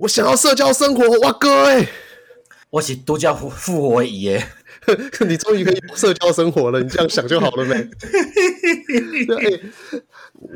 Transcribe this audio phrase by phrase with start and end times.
[0.00, 1.88] 我想要社交生活，哇哥哎、欸，
[2.70, 4.46] 我是独家复复活仪耶。
[5.28, 7.74] 你终于可以有社交生活了，你这样想就好了没？
[9.26, 9.62] 对、欸，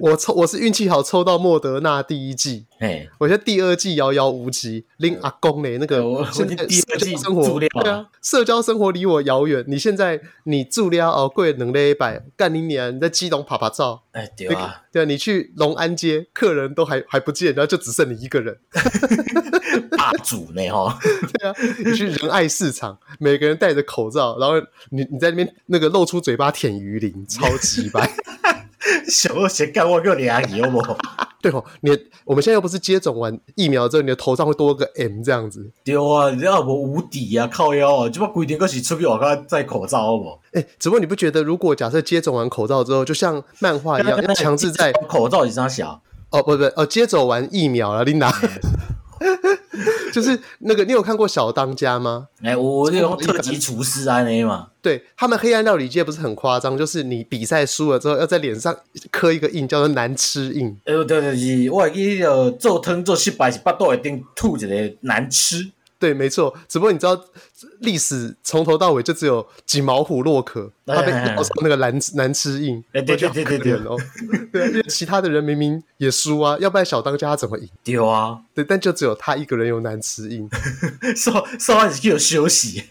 [0.01, 4.85] 我抽我是运气好抽到莫德纳第一季，哎，我觉得第二季遥遥无期。
[4.99, 6.03] 拎阿公嘞，那个
[6.33, 9.65] 现在社交生活对啊，社交生活离我遥远。
[9.67, 12.95] 你现在你住了哦，贵两礼拜，干你娘！
[12.95, 18.57] 你在基隆趴趴走，哎对啊，对啊，你去龙安街，客人都还还不见，然后就只剩你一个人，
[19.97, 20.99] 霸主呢哈？
[21.39, 24.55] 对啊，你去仁爱市场，每个人戴着口罩，然后
[24.91, 28.11] 你你在那边那个露出嘴巴舔鱼鳞，超级白。
[29.09, 30.83] 小鞋干我够两亿好不？
[31.43, 31.91] 对哦，你
[32.25, 35.71] 我们现在又不是接种完疫苗之后，你的头上会多个 M 这样子。
[35.85, 40.39] 对啊，你要我无敌啊，靠腰啊，就把规定个是出去外口戴口罩好不？
[40.53, 46.01] 哎，只不过你不觉得，如果假设接种完口罩之后，就像漫画一样，要强制在 口罩以上小？
[46.31, 48.33] 哦，不不哦，接种完疫苗了，琳达。
[50.13, 52.29] 就是那个，你有看过小当家吗？
[52.43, 54.69] 哎、欸，我那种特级厨师啊，那嘛。
[54.81, 58.75] 对，他们黑暗料理界不是很夸张，就是你比赛输了之后，要在脸上
[59.11, 60.69] 刻一个印，叫做难吃印。
[60.85, 65.71] 哎、欸，对对对，我还记得做汤做失败是巴肚一定吐一个难吃。
[66.05, 66.55] 对，没错。
[66.69, 67.19] 只不过你知道，
[67.81, 72.85] 历史从头到尾就只有几毛虎洛可，他被咬上那个难难吃印。
[72.93, 73.97] 哎，对对对对对哦，
[74.53, 77.67] 对，因为其他的人明明也输啊，要不然小当家他怎么赢？
[77.83, 80.47] 对啊，对，但就只有他一个人有难吃印，
[81.17, 82.85] 说说完就有休息。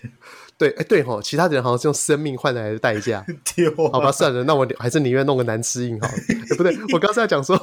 [0.64, 3.26] 对，哎，对吼，其他的人好像是用生命换来的代价。
[3.92, 6.14] 好吧，算了，那我还是宁愿弄个难吃印好了。
[6.14, 7.60] 欸、 不对，我刚才讲说，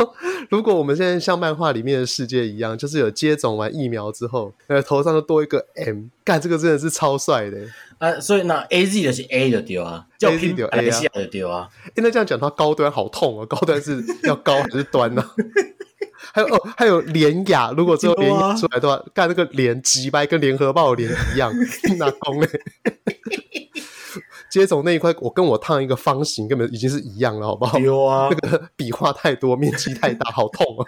[0.51, 7.59] 如果我们现在像漫画里面的世界一样，就是有接种完疫苗之后，呃，头上就多一个 M，干这个真的是超帅的。
[7.99, 11.01] 啊，所以那 A Z 的是 A 的丢啊，叫 A Z 的 A 啊，
[11.33, 11.69] 对啊。
[11.87, 15.25] 哎，那这样讲，它高端好痛啊，高端是要高还是端呢？
[16.33, 21.53] 还有哦，还有联雅，如果之后联雅出来的话，干、啊、那个联击败跟联合报脸一样，
[21.99, 22.49] 拿弓嘞。
[24.51, 27.79] 接种那一块，我跟我烫一个方形，根本已经是一样了，好不好？
[27.79, 30.83] 有啊， 那个笔画太多，面积太大，好痛 啊！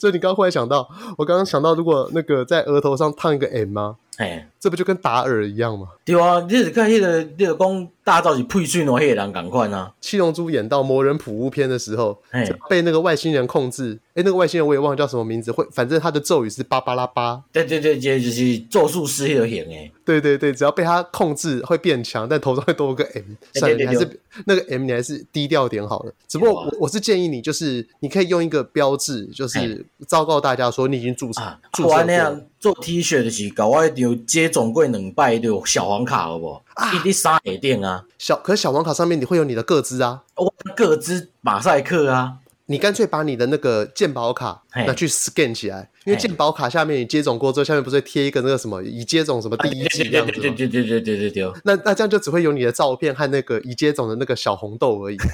[0.00, 3.96] 所以你刚刚忽然想到，我刚刚想到，如果那个在额头上烫一个 M 吗？
[4.18, 5.88] 哎，这不就跟打耳一样吗？
[6.04, 9.92] 对啊，你是看那个那个讲大招是配水侬，那个人赶快啊！
[10.00, 12.20] 七龙珠演到魔人普乌篇的时候，
[12.68, 13.98] 被那个外星人控制。
[14.14, 17.40] 哎，那个外星人我也忘了叫什么名字，会反正他的咒语是巴巴拉巴。
[17.52, 19.92] 对对对，这就是咒术师那个型诶。
[20.04, 23.22] 对对对，只要被他控制会变强，但头上会多个 M。
[23.54, 26.12] 算了，你还是那个 M，你还是低调点好了。
[26.26, 31.42] 只不过我我是建议你，就是你可以用一个标志，就是昭告大家说你已经注册
[31.72, 32.40] 注册过。
[32.60, 36.62] 做 T 恤的是搞我有接种柜两摆的小黄卡好不好？
[36.74, 38.04] 啊，一滴三个点啊。
[38.18, 42.38] 小可是小黄卡上面你会有你的个资啊，我个资马赛克啊。
[42.66, 50.38] 你干脆把你的那个健保卡拿去 scan 起来，因为健宝卡下面你接种过之后，下面不是贴一个那个什么已接种什么第一剂这样子吗？
[50.40, 51.52] 对对对对对对对。
[51.64, 55.18] 那那这样就只会有你的照片和那个已接种的那个小红豆而已。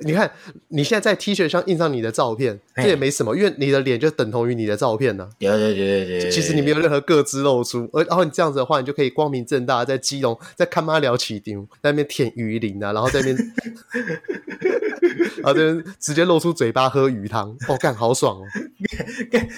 [0.00, 0.30] 你看，
[0.68, 5.26] 你现在在 T 恤上印上你的照片，这也没什么，因为你的脸就等同于你的照片呢。
[5.38, 6.30] 对对对对对。
[6.30, 13.38] 其实你没有任何各自露出，而然后你这样子的话，你就可以光明正大在基隆在看妈聊起丁，在那边舔鱼鳞啊，然后在那边，
[15.38, 18.12] 然后这边直接露出嘴巴喝鱼汤，哦，干好。
[18.18, 18.42] 爽哦！
[19.30, 19.48] 干，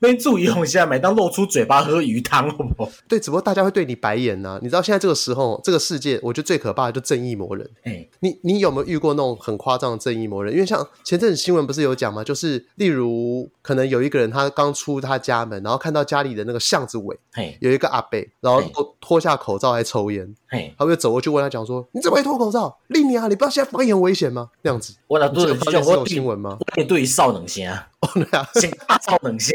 [0.00, 2.90] 没注意红虾，每当露出嘴巴喝鱼汤，好不好？
[3.06, 4.58] 对，只不过大家会对你白眼呐、啊。
[4.62, 7.68] 你知道现在这个时候，这个世界，我觉得最可怕的就正义魔人。
[7.84, 10.52] 哎、欸，你你有没有遇过那种很夸张的正义魔人？
[10.52, 12.24] 因为像前阵子新闻不是有讲吗？
[12.24, 22.78] 就是例如可能有一个人他刚出他家门，然后看到家里的那个巷子尾，嘿，有一个阿伯，然后脱脱下口罩来抽烟，嘿，他会走过去问他讲说：“你怎么会脱口罩？
[22.88, 24.94] 丽妮啊，你不知道现在方言危险吗？”那样子。
[25.06, 26.58] 我那都是这种新闻吗？
[26.76, 29.52] 我对于少能先哦，对啊，性大超能性。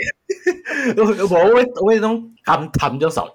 [0.97, 3.27] 我我我为那种感叹这首。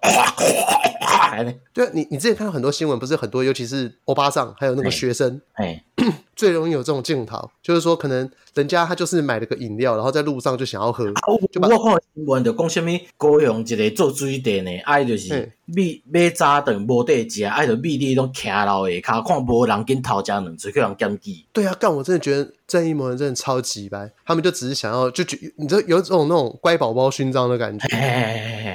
[1.10, 1.54] 就少。
[1.72, 5.82] 对啊，你你之前看到很多新闻，不是很多，尤其是欧巴上，还有那个学生，哎，
[6.34, 11.20] 最容易有这种镜头，就是说可能人家他就是买了个饮料，然后在路上就想要喝，啊、
[11.52, 21.44] 就把我看新闻就讲什么高雄一个做水电的，爱就是米买早顿无得食，爱就米粒拢徛老下骹，看无人跟头家两嘴去人检举。
[21.52, 27.86] 对啊，干我真的觉得正义魔人真的超级白，他们就只是想要就觉，你知道有这种那种乖宝宝勋章的感觉。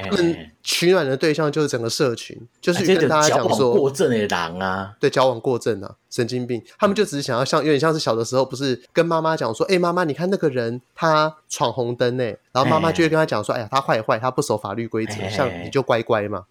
[0.09, 5.95] 他们取暖的对象就是整个社群，就是跟大家讲说过正的狼啊，对，矫枉过正啊。
[6.09, 16.43] 神经病，他们就只是想要像有点像是小的时候，不是跟妈妈讲说，哎、欸，妈妈，你看那个人他闯红灯呢，然后妈妈就会跟他讲说，哎呀，他坏坏，他不守法律规则，像你就乖乖嘛。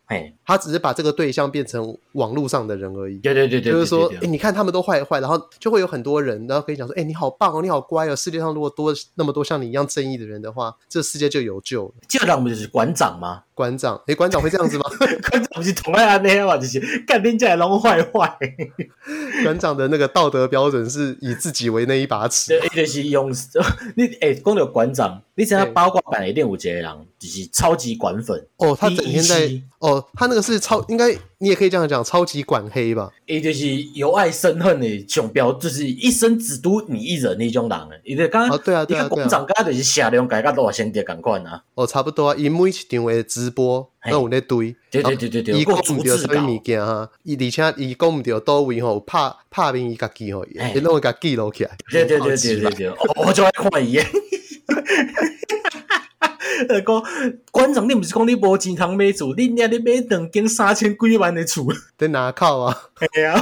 [0.46, 3.18] 他只是把这个对象变成网络上的人而已。
[3.18, 8.16] 对对对对，就是说，哎，你看他们都坏坏，然后就会有很多人，然后可以讲说，哎，你好棒哦，你好乖哦。
[8.16, 11.94] 世界上如果多那么多像你一样正义的人的话，这世界就有救了。
[12.08, 13.42] 这不就是馆长吗？
[13.54, 14.84] 馆长，哎，馆长会这样子吗？
[15.30, 18.38] 馆长不是同样那样嘛，就是干天家拢坏坏。
[19.44, 23.30] 馆长的那个道德标准是以自己为那一把尺，对，就是用
[23.96, 29.50] 你哎，讲到馆长，你知道八卦版里面有一个人，就是超级管粉哦，他整天在
[29.81, 33.11] 哦，他那个是超，应该你也可以这样讲，超级管黑吧？
[33.26, 37.81] 伊就是由爱生恨的总标，就是一生只独你一人那种人。
[38.05, 41.62] 因为刚刚对啊，对啊，馆长刚刚就是下量改个多少先跌，赶快啊！
[41.75, 51.76] 哦，差不多啊，因每一场的直播都有那堆，对对对对对，伊讲唔到什么物件哈，伊而且伊讲唔到到位吼，拍拍面伊家己吼，伊拢会家记录起来。
[51.91, 53.99] 对对对对对对，我就爱看伊。
[56.69, 57.02] 呃，讲
[57.50, 61.66] 馆长，你毋是讲你无钱通买厝，你你你买两间三千几万的厝，
[61.99, 62.76] 在哪靠啊？
[63.12, 63.40] 对啊。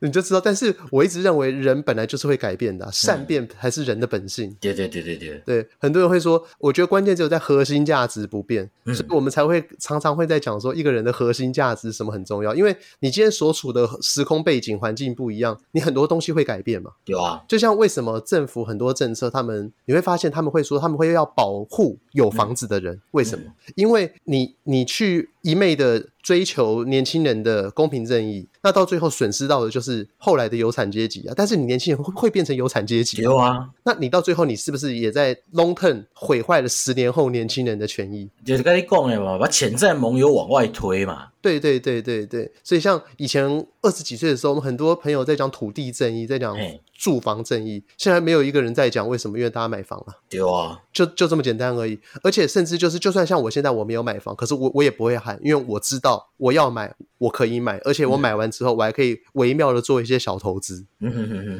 [0.00, 4.54] 你就知道，但是我一直认为人本来就是会改变的，啊，善变还是人的本性。
[4.60, 16.90] 对对对对对，对，很多人会说，我觉得关键只有在核心价值不变，嗯，所以我们才会常常会在讲说，一个人的核心价值什么很重要，因为你今天所处的时空背景环境不一样，你很多东西会改变嘛。
[17.06, 23.44] 有啊，就像为什么政府很多政策，他们你会发现他们会说他们会要保护有房子的人，嗯，为什么？
[23.74, 26.06] 因为你你去一昧的。
[26.26, 31.32] 追求年轻人的公平正义，那到最后损失到的就是后来的有产阶级啊！
[31.36, 33.22] 但是你年轻人会会变成有产阶级？
[33.22, 38.28] 有啊，那你到最后你是不是也在 long term 毁坏了十年后年轻人的权益？
[38.44, 41.28] 就是跟你讲的嘛，把潜在盟友往外推嘛。
[41.40, 46.56] 对对对对对，所以像以前二十几岁的时候，我们很多朋友在讲土地正义，在讲
[46.98, 50.06] 住房正义，现在没有一个人在讲为什么，因为大家买房了。
[50.30, 51.98] 有啊，就就这么简单而已。
[52.22, 60.86] 而且甚至就是，就算像我现在我没有买房，可是我我也不会喊，因为我知道我要买，我可以买，而且我买完之后，我还可以微妙的做一些小投资，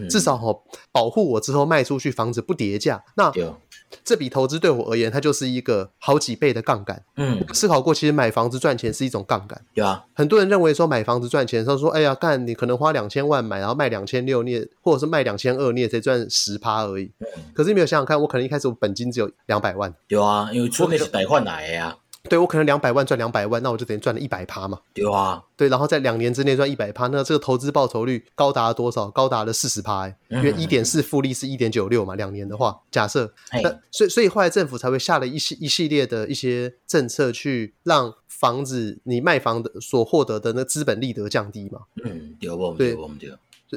[0.08, 0.54] 至少哈
[0.90, 3.04] 保护我之后卖出去房子不跌价。
[3.16, 3.30] 那
[4.04, 7.02] 这笔投资对我而言，它就是一个好几倍的杠杆。
[7.16, 9.60] 嗯，思考过，其实买房子赚钱是一种杠杆。
[9.74, 17.12] 对啊，很多人认为说买房子赚钱，他说：“哎呀，干你可能花两千万买，然后卖两千六，你也或者是卖两千二，你也才赚十趴而已。
[17.20, 19.92] 嗯”可是你没有想想看，我可能一开始我本金只有两百万。
[20.08, 21.96] 有啊，因为出那是贷款来的呀。
[22.26, 24.78] 对，我可能两百万赚两百万，那我就等于赚了一百趴嘛。
[24.92, 29.08] 对啊，对，然后在两年之内赚一百趴，那这个投资报酬率高达了多少？
[29.10, 33.32] 高达了四十趴，因为一点四复利是一点九六嘛，两年的话，假设，
[33.62, 41.80] 那所以所以后来政府才会下了一系一系列的一些政策，去让房子你卖房的所获得的那资本利得降低嘛。
[42.04, 42.72] 嗯，有不？
[42.72, 43.28] 对，我们就。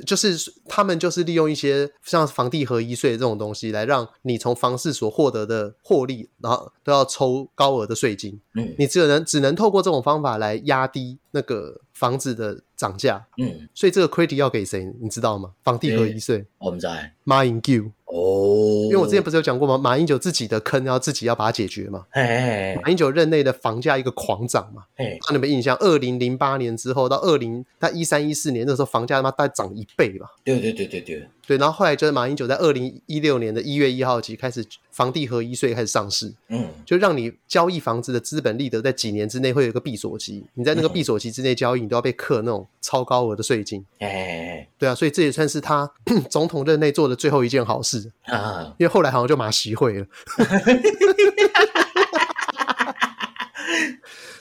[0.05, 0.35] 就是
[0.67, 8.39] 他们就是利用一些像房地合一税这种东西，来让你从房市所获得的获利，然后都要抽高额的税金。
[8.55, 13.27] 嗯，你只能只能透过这种方法来压低那个房子的涨价。
[13.37, 14.89] 嗯，所以这个 credit 要给谁？
[15.01, 15.51] 你知道吗？
[15.65, 16.45] 房地合一税。
[16.59, 17.91] 我们在马英九。
[18.05, 19.77] 哦，因为我之前不是有讲过吗？
[19.77, 22.05] 马英九自己的坑要自己要把它解决嘛。
[22.09, 24.83] 嘿嘿嘿，马英九任内的房价一个狂涨嘛。
[24.95, 30.25] 哎，看你们印象，二零零八年之后到二零他一三一四年那时候，房价他妈大概涨一倍吧。
[30.43, 31.27] 对对对对对。
[31.45, 43.85] 对，然后后来就是马英九在二零一六年的一月一号起开始房地合一税开始上市，嗯，就让你交易房子的资本利得在几年之内会有一个闭锁期，你在那个闭锁期之内交易，你都要被课那种超高额的税金。
[43.99, 45.91] 哎，对啊，所以这也算是他
[46.29, 50.05] 总统任内做的最后一件好事啊，因为后来好像就马习会了。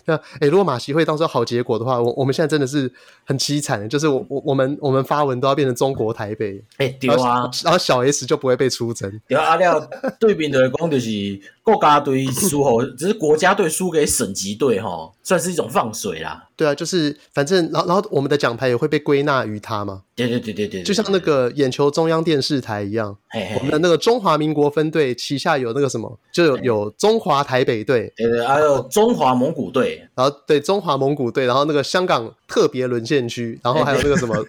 [0.07, 2.91] 那哎，如果马习会当时好结果的话，我我们现在真的是
[3.27, 9.21] 很凄惨，就是我我我们我们发文都要变成中国台北，哎，对啊，然后小 S 就不会被出征。
[9.29, 9.87] 对啊，了
[10.19, 16.48] 对面的讲就是国家队输吼，只是国家队输给省级队哈，算是一种放水啦。
[16.59, 20.03] 对啊，就是反正然后然后我们的奖牌也会被归纳于他嘛。
[20.17, 34.45] 对对对对对，就像那个眼球中央电视台一样，嘿嘿嘿，我们的那个中华民国分队旗下有那个什么，就有有中华台北队，对对，还有中华蒙古队，然后对中华蒙古队，然后那个香港特别沦陷区，然后还有那个什么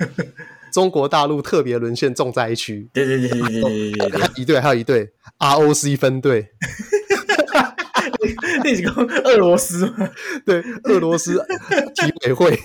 [0.73, 6.47] 中国大陆特别沦陷重灾区，对对对对对对对，一队还有一队 ROC 分队。
[8.63, 8.91] 那几个
[9.23, 10.09] 俄罗斯吗？
[10.45, 11.37] 对，俄罗斯
[11.95, 12.57] 体委会。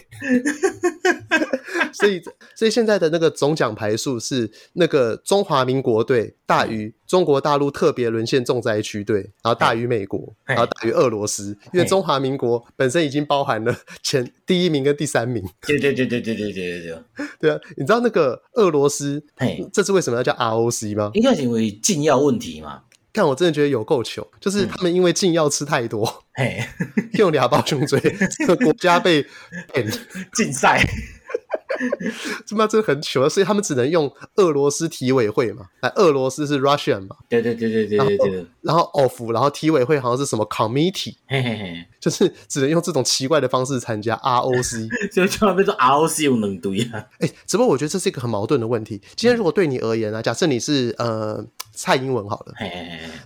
[1.92, 2.20] 所以，
[2.54, 11.56] 所以现在的那个总奖牌数是那个中华民国队大于中国大陆特别沦陷重灾区队，然后大于美国，然后大于俄罗斯。
[11.72, 15.42] 因为中华民国本身已经包含了前第一名跟第三名。
[15.66, 16.98] 对对对对对对对对对。
[17.40, 19.24] 对啊，你知道那个俄罗斯，
[19.72, 21.10] 这是为什么要叫 ROC 吗？
[21.14, 22.82] 应该是因为禁药问题嘛。
[23.14, 26.04] 看，我真的觉得有够糗，就是他们因为禁药吃太多，
[26.34, 27.98] 嘿、嗯， 用俩包胸椎，
[28.38, 29.24] 这个国家被
[30.34, 30.84] 禁赛。
[32.46, 49.00] 这妈真的很糗，所以他们只能用俄罗斯体委会嘛，哎，俄罗斯是 Russian 嘛，对对对对对对对，然后，of，然后体委会好像是什么 committee，嘿嘿嘿，就是只能用这种奇怪的方式参加 ROC，就千万别说 ROC 有能对啊，哎，只不过我觉得这是一个很矛盾的问题。
[49.16, 51.44] 今天如果对你而言啊，假设你是呃。
[51.76, 52.54] 蔡英文好了，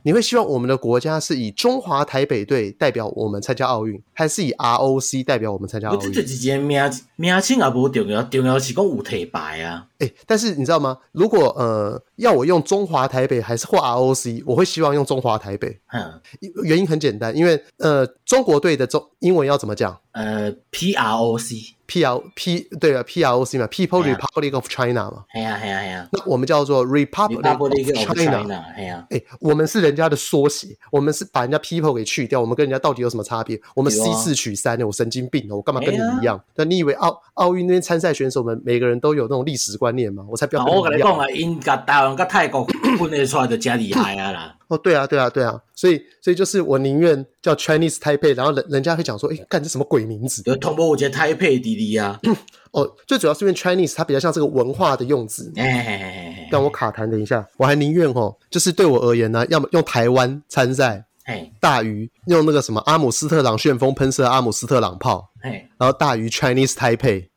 [0.04, 6.11] 你会希望我们的国家是以中华台北队代表我们参加奥运，还是以 ROC 代表我们参加奥运？
[6.11, 9.87] 这这名名称重要，重要是讲有铁牌啊。
[9.98, 10.98] 哎、欸，但是你知道吗？
[11.12, 15.80] 如果呃要我用中华台北还是或 ROC，我会希望用中华台北。
[15.92, 16.20] 嗯，
[16.64, 19.98] 原因很简单，因为呃中国队的中英文要怎么讲？
[20.12, 21.54] 呃，P R O C
[21.86, 31.56] P R P 对啊，P R O C 嘛，People Republic of China 嘛，哎呀哎呀哎呀，那我们叫做 Republic of China，哎呀，哎，我们是人家的缩写，我们是把人家
[31.58, 33.60] People 给去掉，我们跟人家到底有什么差别？
[33.76, 36.42] 我们 C 四取三，我神经病哦，我干嘛跟你一样？
[36.56, 40.25] 那你以为奥奥运那边参赛选手们每个人都有那种历史观念嘛？
[40.28, 40.64] 我才不要。
[40.64, 42.64] 我跟你讲啊，英甲台湾跟泰国
[42.99, 44.54] 分得出来的真厉害啊啦。
[44.68, 50.42] 哦，对啊，对啊，对啊，所以，所以就是我宁愿叫 Chinese Taipei，然后人人家会讲说，哎，干这什么鬼名字？
[50.45, 52.21] 有同胞我觉得 Taipei 滴滴啊。
[52.73, 55.50] 哦，最主要是因为 Chinese 它比较像这个文化的用字。
[55.57, 67.28] 哎，让我卡弹，等一下，我还宁愿哦，就是对我而言呢，要么用台湾参赛，哎，大于用那个什么阿姆斯特朗旋风喷射阿姆斯特朗炮，哎，然后大于 Chinese Taipei，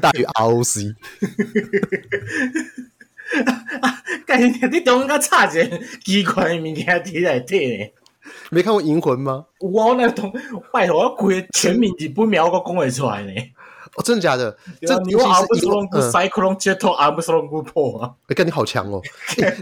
[0.00, 0.94] 大于 ROC。
[3.80, 4.02] 啊！
[4.26, 7.90] 干你你中间差一个奇怪的物件伫内底呢？
[8.50, 9.46] 没看过《银魂》吗？
[9.60, 10.32] 我那同
[10.72, 13.32] 拜托，我规个全名字不秒我讲会出来呢。
[13.96, 14.56] 哦，真的假的？
[14.82, 18.10] 这你阿姆斯隆跟赛克隆接头阿姆斯隆不破啊！
[18.28, 19.00] 哎，干你好强哦！
[19.40, 19.56] 哎，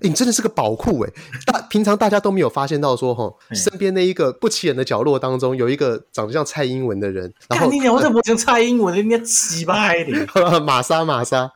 [0.00, 1.10] 你真的是个宝库哎！
[1.46, 7.32] 大平常大家都没有发现到说哈，身边那一个不起眼的角落当中有一个长得像蔡英文的人。
[7.48, 8.96] 然后你我怎么像蔡英文？
[8.96, 10.26] 人家奇葩一点。
[10.64, 11.52] 玛莎玛莎，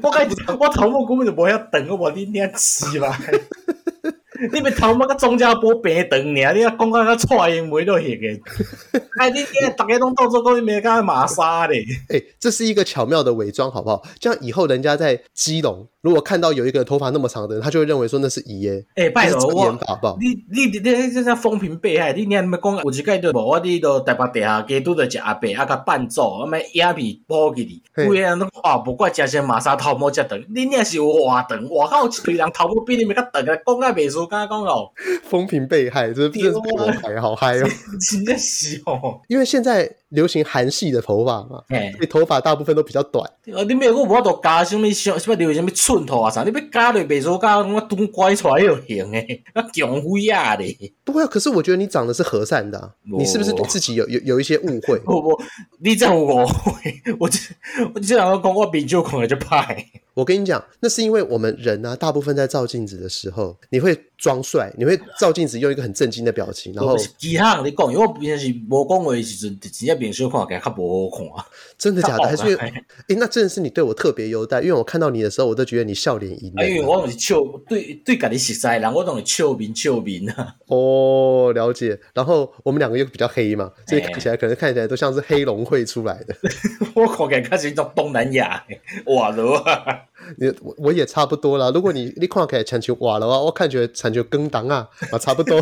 [0.00, 3.12] 我我头目根本就不要等我，你你奇葩。
[4.52, 11.84] 你别头毛个钟家波平长尔，你啊讲个个蔡英文都行个， 哎，你你大家拢到做讲你没干玛莎嘞？
[12.08, 14.02] 哎，这是一个巧妙的伪装，好不好？
[14.20, 18.82] 这样以后人家在基隆，如果看到有一个头发那么长的人，他就会认为说那是姨耶。
[18.94, 19.78] 哎，拜托我，
[20.18, 23.38] 你你你你这叫风评被害，你你还没讲有一个对无？
[23.44, 34.26] 我伫都台北地下街拄着一阿伯啊，甲伴奏，啊咪影片播给你，规个人拢话不怪，真是玛莎头毛遮长，你你也是有话长，外口有一堆人头毛比你们较长，讲啊袂输。
[34.26, 34.90] 刚刚讲哦，
[35.28, 37.68] 风评被害，这真是被我害，好嗨哦！
[38.10, 43.28] 真的是哦，因为现在流行韩系的头发嘛，所以头发大部分都比较短。
[43.52, 46.42] 呃，你没有我都加什么什什么流行什么寸头啊啥？
[46.44, 50.64] 你别加了别说加我断拐出来又行诶，那 强灰啊的。
[51.04, 54.98] 不会，可是我觉得你长得是和善的，你是不是对自己有有有一些误会？
[55.04, 55.40] 不不，
[55.80, 56.80] 你这样误会，
[57.18, 57.38] 我这
[57.94, 59.66] 我这两个讲我比较可能就怕。
[60.14, 71.46] 我跟你讲，那是因为我们人啊，大部分在照镜子的时候，你会装帅，你会照镜子用一个很震惊的表情，然后其他人你讲，因为我平常是无讲话的时阵，直接面相看起来较无好看啊。
[71.78, 72.24] 真的假的？
[72.24, 72.66] 还是哎、
[73.06, 76.68] 欸，那真的是你对我特别优待，因为我看到你的时候，我都觉得你笑脸迎人。
[76.68, 77.36] 因为我是笑
[77.68, 80.56] 对对，家己熟悉的人，我都是笑面笑面啊。
[80.66, 81.98] 哦，了解。
[82.12, 86.34] 然后我们两个又比较黑嘛，所以看起来可能看起来都像是黑龙会出来的。
[86.94, 88.64] 我看起来像东南亚
[89.06, 90.00] 瓦罗啊。
[90.36, 91.70] 你我我也差不多啦。
[91.72, 93.78] 如果你你看起来像瓦的话，我看起
[94.12, 95.60] 就跟当啊，啊差不多。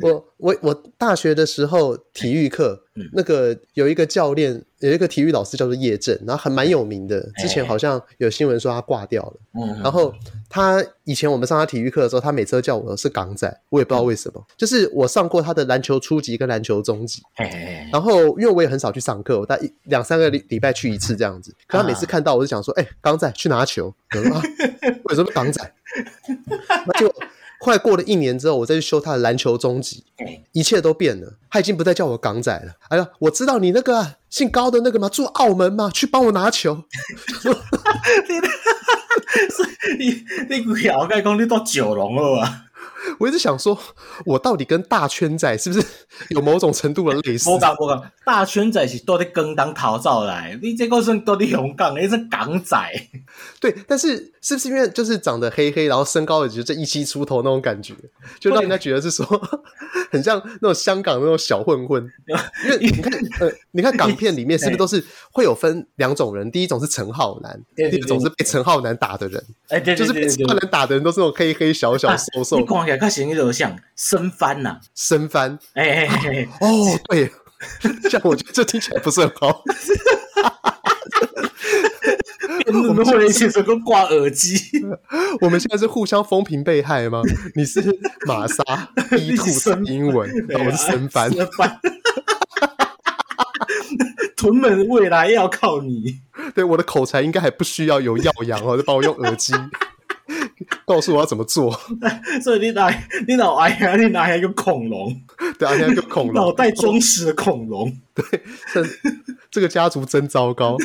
[0.00, 7.20] 我我我大学的时候体育课，嗯、那个有一个教练，有一个体育老师叫做叶正，然后还蛮有名的。
[7.36, 9.34] 之前好像有新闻说他挂掉了。
[9.54, 10.12] 嗯、然后
[10.48, 14.40] 他以前我们上他体育课的时候，他每次都叫我是港仔，我也不知道为什么。
[14.40, 17.22] 嗯、就是我上过他的篮球初级跟篮球中级。
[17.92, 21.54] 然后因为我也很少去上课，我大两三个礼礼拜去一次这样子。
[21.66, 23.94] 可他每次看到我就想说：“哎、啊，港仔去拿球。
[24.16, 24.42] 我说”啊，
[25.04, 25.74] 为什么港仔？
[26.86, 27.14] 那就。
[27.62, 30.02] 快过了一年之后，我再去修他的篮球中级，
[30.50, 31.34] 一切都变了。
[31.48, 32.72] 他已经不再叫我港仔了。
[32.88, 35.08] 哎呀，我知道你那个、啊、姓高的那个吗？
[35.08, 35.88] 住澳门吗？
[35.94, 36.82] 去帮我拿球。
[38.28, 38.40] 你
[40.04, 42.64] 你你鬼后盖讲你到九龙了吧？
[43.18, 43.78] 我一直想说，
[44.24, 45.86] 我到底跟大圈仔是不是
[46.30, 47.50] 有某种程度的类似？
[47.50, 52.76] 我讲我讲，大圈仔是到底跟当逃走来，你这个是到底香港，你是港仔。
[53.60, 57.94] 对，但是是不是因为就是长得黑黑，然后身高也就这一七出头那种感觉，
[58.38, 59.24] 就让人家觉得是说
[60.10, 62.04] 很像那种香港那种小混混？
[62.64, 66.50] 因为你看，呃，你看港片里面是不是都是会有分两种人？
[66.50, 69.42] 第一种是陈浩南，第二种是被陈浩南打的人。
[69.68, 72.64] 哎，对，就是被陈浩南打的人都是那种黑黑小小瘦瘦。
[72.64, 75.58] 看起来像那种像生番呐，生番。
[75.74, 77.30] 哎哎哎，哦，对。
[78.10, 79.62] 这样我觉得这听起来不是很好。
[82.66, 84.58] 我们会一起说个挂耳机。
[85.40, 87.22] 我们现在是互相风评被害吗？
[87.54, 87.80] 你是
[88.26, 88.64] 玛莎
[89.36, 90.28] 兔是英文，
[90.66, 91.30] 我是神番。
[94.36, 96.20] 屯门未来要靠你。
[96.56, 99.54] 对，我的口才应该还不需要有耀阳哦，就帮我用耳机
[100.84, 101.72] 告诉我要怎么做。
[102.42, 105.20] 所以你来，你老哎呀，你拿一个恐龙，
[105.58, 107.92] 对啊，一个恐龙，脑袋装屎的恐龙。
[108.14, 108.24] 对，
[108.72, 108.84] 这
[109.50, 110.76] 这个家族真糟糕。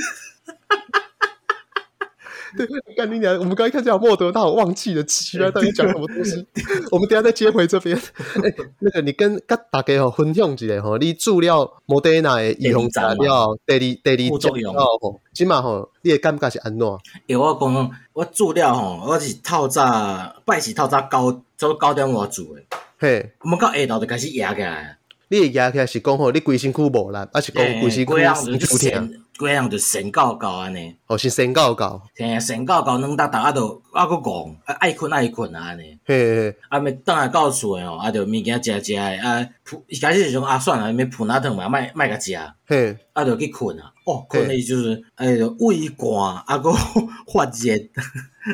[2.56, 3.38] 对，干你娘！
[3.40, 6.46] 我们刚才看这莫德纳，我忘记了，奇怪，到底讲什么东西？
[6.92, 7.98] 我们等下再接回这边。
[8.44, 16.88] 哎，那个，你跟大家吼分享一下吼，你注料莫德纳的预防材料，第二第二作用吼，起码吼，你的感觉是安怎？
[17.28, 22.62] 诶，我讲我注料吼，我是透早拜是透早九做九点我做的，
[23.00, 24.98] 嘿，我们到下昼就开始压起来。
[25.30, 28.08] 你会压起来是讲吼，你规身躯无力，还是讲规身躯
[29.38, 29.40] 身疼？
[29.40, 46.72] 规样就神高高安尼，哦是神高高，嘿神高高，软达达啊，都啊搁戆，啊爱困爱困啊安尼，嘿，啊咪等下到厝诶吼，啊着物件食食诶，啊铺一开始是讲啊算了，咪铺哪疼嘛，卖卖个食，嘿，啊着去困啊，哦困诶就是，哎着胃寒，啊搁
[47.32, 47.74] 发热，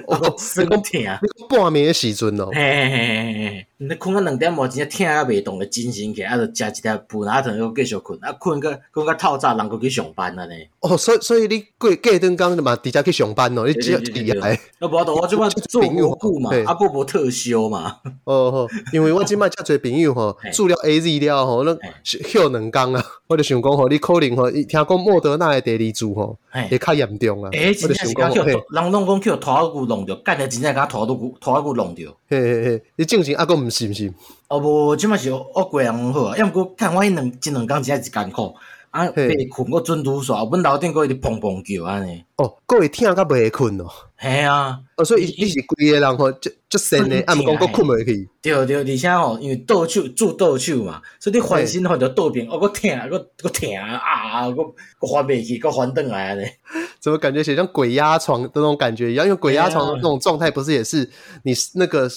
[0.08, 1.02] 哦身拢疼，
[1.50, 10.68] 半暝诶时阵咯，嘿嘿嘿嘿嘿，你困到两点无，真正疼啊袂动诶精神起来，啊着食一粒铺哪疼又继续困，啊困个困个透早，人搁去上班安尼。
[10.84, 14.54] 哦，所以所以你过过顿工嘛，直接去上班咯，你只要厉害。
[14.80, 17.96] 啊，无多，我即摆做无久嘛，啊，搁无特休嘛。
[18.26, 21.74] 哦吼，因为我即摆遮侪朋友吼，做了 A Z 了吼，那
[22.04, 26.38] 休两工啊，我就想讲吼，你可能吼，听讲莫德纳的第二组吼，
[26.70, 27.50] 会较严重啊。
[27.54, 32.14] 诶，真正是讲，人拢讲叫拖仔骨弄着，干的真正甲拖仔骨拖仔骨弄着。
[32.28, 34.14] 嘿嘿嘿，你正常啊，搁毋是毋是？
[34.50, 38.54] 哦无，即摆是我过人好啊，要毋过看我迄两即两工真正是艰苦。
[38.94, 42.24] 啊，被困我准拄煞，阮楼顶阁一直砰砰叫安尼。
[42.36, 43.86] 哦，阁会疼甲袂困哦。
[44.16, 48.30] 嘿啊，哦，所以你是规个人吼，就就神诶，啊，毋讲阁困袂去。
[48.40, 54.64] 对对，而且吼，因为倒手做倒手嘛，所以你翻身吼就倒边，哦，阁疼，阁阁疼啊，阁
[55.00, 56.44] 阁翻袂去，阁翻转来安尼。
[57.02, 59.26] 怎么感觉像鬼压床的那种感觉一样？
[59.26, 61.10] 因为鬼压床的那种状态，不是也是
[61.42, 62.08] 你那个。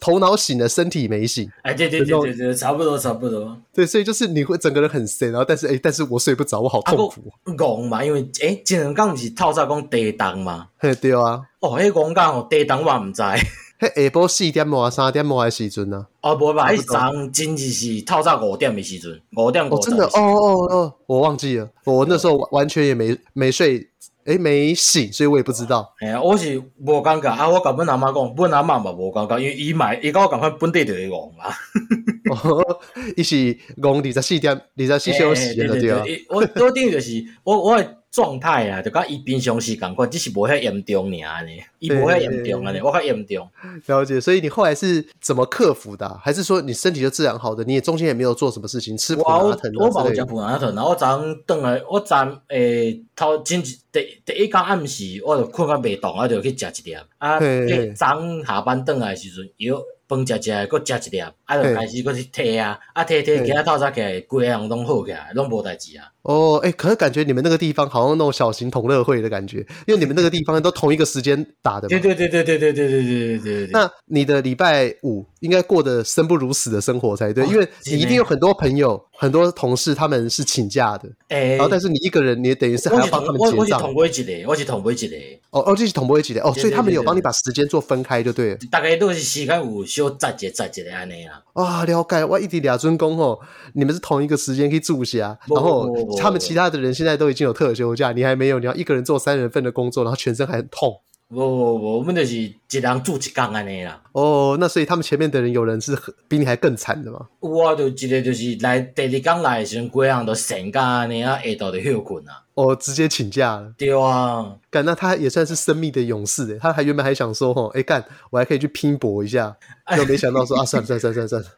[0.00, 1.50] 头脑醒了，身体没醒。
[1.62, 3.56] 哎，对对对对对，差不多差不多。
[3.72, 7.32] 对，所以就是你会整个人很神，然后但是哎，但是我睡不着，我好痛苦。
[7.56, 10.68] 戆嘛，因为哎，前两天不是透早讲低档嘛？
[10.78, 11.42] 嘿，对啊。
[11.60, 13.22] 哦，迄讲讲哦，低档我唔知。
[13.22, 13.40] 迄
[13.80, 16.06] 下晡四点半、三点半的时阵呢？
[16.22, 19.78] 哦，不吧，迄早真的是透早五点的时阵，五点五。
[19.80, 23.86] 真的哦哦哦，我忘记了，我那时候完全也没没睡。
[24.26, 25.94] 诶，没醒，所以我也不知道。
[26.00, 27.48] 哎呀，我是无感觉啊！
[27.48, 31.54] 我甲阮阿妈讲，阮阿妈嘛无感觉，因为伊买伊甲我讲款本地就会戆啊。
[32.30, 32.80] 哦，
[33.16, 33.36] 伊是
[33.80, 36.02] 戆二十四点，二十四小时的对啊。
[36.28, 41.50] 我我等于就是我我的状态啊，就甲伊平常时共款，只是无遐严重尔呢。
[41.78, 43.48] 伊无遐严重啊呢，我较严重。
[43.86, 46.08] 了解，所以你后来是怎么克服的？
[46.20, 47.62] 还是说你身体就自然好的？
[47.62, 49.38] 你也中间也没有做什么事情，吃普拿。
[49.38, 52.16] 我我冇食普拿疼，然后我昨昏转来，我昨
[52.48, 53.62] 诶头前
[53.96, 56.96] 第第一工暗时，我就困到袂动，我就去食一粒。
[57.18, 66.04] 啊，昨昏下班转来时阵，有饭食食，搁食一粒，啊，就开始搁去退啊，啊退退，其他透早起来，规个人拢好起来，拢无代志啊。
[66.22, 71.88] 哦，哎，可是感觉你们那个地方好像那种小型同乐会的感觉，因为你们那个地方都同一个时间打的。
[71.88, 73.70] 对对对对对对对对对对对。
[73.72, 83.85] 那你的礼拜五应该过得生不如死的生活才对，因为你一定有很多朋友、很多同事他们是请假的，哎，然后但是你一个人，你等于是还要帮他们结账。
[83.86, 85.16] 同归一个，我是同归一个。
[85.50, 88.58] 哦哦，这是同归一个哦，所以他们有帮你把时间做分开就对了。
[88.70, 91.42] 大概都是时间有小杂节杂节的安尼啦。
[91.52, 92.24] 啊，了解。
[92.24, 93.38] 我一直俩尊公哦，
[93.74, 96.92] 你们是同一个时间可以住下，然后他们其他的人。
[96.96, 101.02] 现在都已经有特休假，你还没有，你要一个人做三人份的工作，然后全身还很痛。
[101.28, 104.00] 不不不，我们就是一人住一工安尼啦。
[104.12, 105.96] 哦，那所以他们前面的人有人是
[106.28, 107.26] 比你还更惨的吗？
[107.40, 112.42] 我就记得就是来第二工来的时候，规人都神干安尼啊，下昼就休困啊。
[112.54, 113.72] 哦，直接请假了。
[113.76, 119.56] 对啊，干，那他也算是生命的勇士诶，他还原本还想说吼，哎干，我还可以去拼搏一下，
[119.96, 121.48] 就没想到说啊，算了算了算了算了。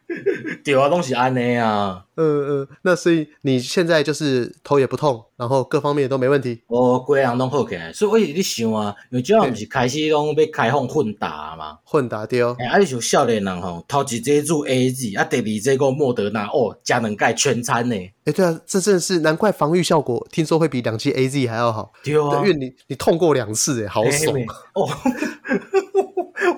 [0.63, 2.05] 对啊，东西安尼啊。
[2.15, 6.61] 嗯嗯，那所以你现在就是头也不痛，然后各方面都没问题。
[6.67, 12.41] 哦，规人拢好起来，所以我一直想啊，因为主要不是开始拢要开放混打嘛，混打对。
[12.59, 17.95] 哎，啊，你像少年人吼，头一剂做 AZ，啊，第二剂个莫德纳，哦，加两盖全餐呢。
[18.25, 21.93] 哎，对啊，这真的是难怪防御效果，听说会比两剂 AZ 还要好。
[22.03, 24.35] 对啊，因为你你痛过两次，哎，好爽。
[24.73, 24.89] 哦，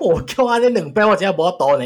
[0.00, 1.84] 我叫安尼两杯，我真无多呢。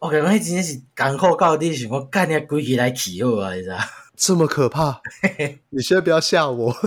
[0.00, 3.76] 我感觉迄真正是艰苦到底想讲干遐规气来起好啊，你知道？
[4.16, 5.00] 这么可怕？
[5.70, 6.74] 你先不要吓我。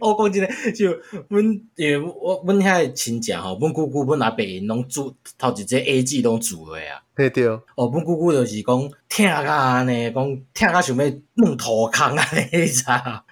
[0.00, 0.90] 我讲真诶，就
[1.28, 1.44] 阮
[1.76, 7.00] 因为我阮遐诶亲戚吼，阮姑姑、阮阿伯因拢住头一节 A G 拢住诶啊。
[7.14, 7.60] 嘿对哦，
[7.92, 12.84] 阮姑姑就是讲疼甲安尼，讲疼甲想要弄土坑安尼，你知？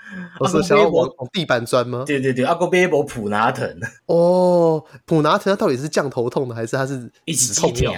[0.39, 2.05] 我是想要往地板钻吗？
[2.07, 3.69] 对对对，阿哥买一包普拿疼。
[4.07, 7.93] 哦，普拿疼到底是降头痛的，还是它是一直痛的？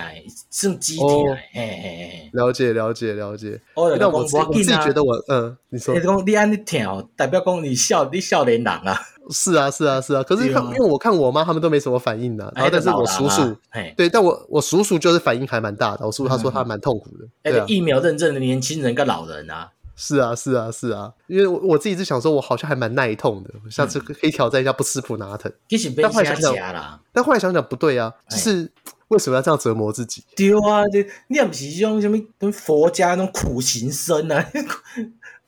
[0.50, 1.32] 是肌痛。
[1.54, 3.60] 哎了解了解了解。
[3.74, 9.00] 哦，那我我自己觉得我嗯，你说，你讲你安尼疼，代表讲你笑你笑脸人啊。
[9.30, 13.54] 是啊是啊是啊，可是看因为我看我妈他们都没什么反应的，然后但是我叔叔，
[13.94, 17.26] 对，但我我叔叔就是反应还蛮大的，我叔叔他说他蛮痛苦的。
[17.42, 19.68] 哎，疫苗认证的年轻人跟老人啊。
[20.00, 25.52] 是啊，是啊，是啊，因为我我自己是想说，我好像还蛮耐痛的，下次可以挑战一下不吃普拿疼。
[26.00, 28.70] 但后来想想，但后来想想不对啊，就是
[29.08, 30.22] 为什么要这样折磨自己？
[30.36, 30.84] 对啊，
[31.28, 34.44] 你也不是用什么跟佛家那种苦行僧啊。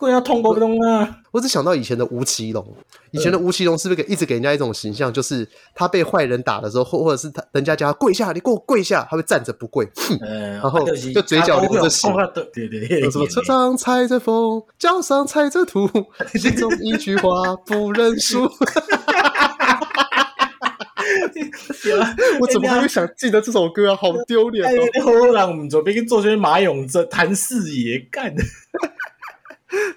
[0.01, 1.19] 更要痛过东啊！
[1.31, 2.67] 我只想到以前的吴奇隆，
[3.11, 9.87] 以前的吴奇隆是不是给一直给人家一种形象，就是他被坏人打的时候，或或者是他人家叫他跪下，你给我跪下，他会站着不跪，
[10.23, 12.09] 然后就嘴角流着血，
[12.55, 15.87] 对对对，什么车上踩着风，脚上踩着土，
[16.33, 18.51] 心中一句话不认输。
[22.41, 23.97] 我怎么还会想记得这首歌啊？
[23.97, 25.03] 好丢脸哦！
[25.03, 28.35] 后来我们左边跟做些马永泽谈四爷干。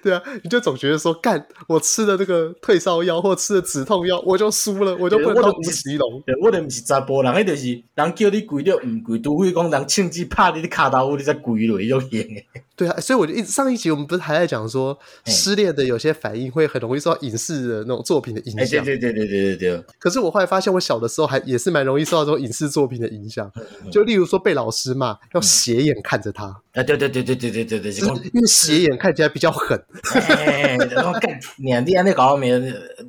[0.00, 6.22] 对啊，你就总觉得说，干我吃了这个退烧药或吃了止痛药，我就输了，我就不能当吴奇隆。
[6.40, 12.44] 我都不是查甫人，迄就是人叫你跪就唔跪，除非讲人趁机拍你的卡刀，你再跪落就赢。
[12.76, 18.84] 对啊，所以我就一直上一集我们不是还在讲说，失恋的有些反应会很容易受到影视的那种作品的影响。
[18.84, 19.84] 对对对对对对对。
[19.98, 23.48] 可是我后来发现，我小的时候还也是蛮容易受到这种影视作品的影响。
[23.92, 26.46] 就例如说被老师骂，要斜眼看着他。
[26.72, 27.90] 啊，对对对对对对对对，
[28.32, 29.80] 因为斜眼看起来比较狠。
[30.12, 32.50] 哎，我干，你你那搞没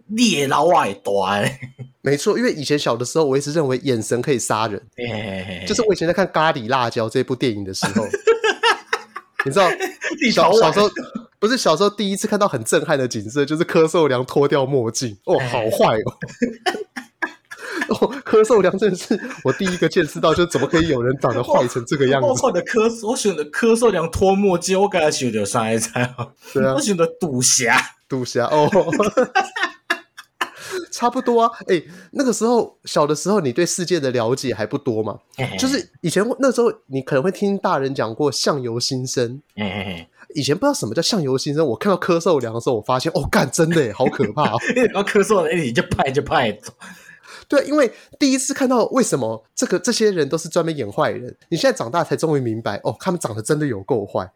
[0.09, 1.49] 猎老外短。
[2.01, 4.79] 没错，因为以前小的时候，我一直认为眼神可以杀人。
[5.65, 8.05] 就是我以前在看《咖喱辣椒》这部电影的时候。
[9.45, 9.69] 你知道
[10.33, 10.89] 小小时候
[11.39, 16.17] 不是小时候第一次看到很震撼的景色，就是柯受良脱掉墨镜哦，好坏哦！
[18.01, 22.27] 哦，柯受良真的是我第一个见识到，就怎么可以有人长得坏成这个样子？
[22.27, 26.27] 我选的柯，我选的柯受良脱墨镜，我刚才选的啥菜啊？
[26.51, 27.79] 对啊，我选的赌侠，
[28.09, 28.67] 赌侠哦，
[30.95, 31.51] 差不多啊。
[31.67, 31.81] 哎，
[32.11, 35.19] 那个时候小的时候，你对世界的了解还不多嘛？
[35.59, 39.41] 就是以前那时候，你可能会听大人讲过相由心生。
[40.33, 44.57] 以前不知道什么叫相由心生，我看到柯受良的时候，我发现哦，干真的耶，好可怕哦！
[44.91, 46.57] 然后柯受良，你就派就派。
[47.47, 54.29] 对，因为第一次看到为什么这个这些人都是专门演坏人，你现在长大才终于明白哦，他们长得真的有够坏，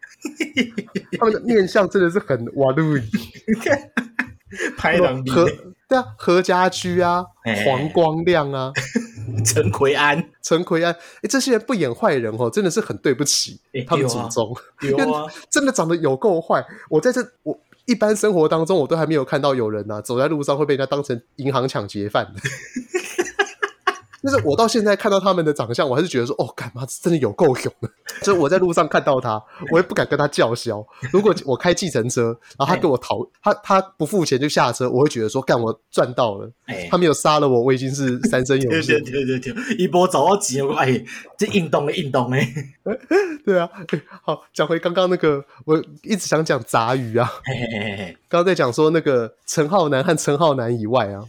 [1.17, 3.02] 他们的面相真的是很哇路易，
[4.78, 5.48] 拍档何
[5.88, 7.26] 对啊，何家驹啊，
[7.66, 8.72] 黄光亮啊，
[9.46, 15.06] 陈奎安，陈奎安，哎，这些人不演坏人哦，真的是很对不起他们祖宗，因为
[15.50, 17.60] 真的长得有够坏，我在这我。
[17.86, 22.32] 一般生活当中，我都还没有看到有人呐、啊，走在路上会被人家当成银行抢劫犯。
[24.30, 27.89] 但是我到现在看到他们的长相，我还是觉得说，哦，干嘛真的有够勇的。
[28.22, 30.86] 所以我在路上看到他，我也不敢跟他叫嚣。
[31.12, 32.26] 如果我开计程车，
[32.58, 36.52] 然后他跟我逃，他他不付钱就下车，我会觉得说，干我赚到了。
[36.92, 39.04] 他没有杀了我，我已经是三生有幸。
[39.04, 41.04] 对对对对，一波找到几个，哎，
[41.38, 42.48] 这运动的运动哎。
[43.44, 43.68] 对啊，
[44.22, 47.32] 好，讲回刚刚那个，我一直想讲杂鱼啊。
[48.30, 51.26] 刚刚在讲说那个陈浩南和陈浩南以外啊，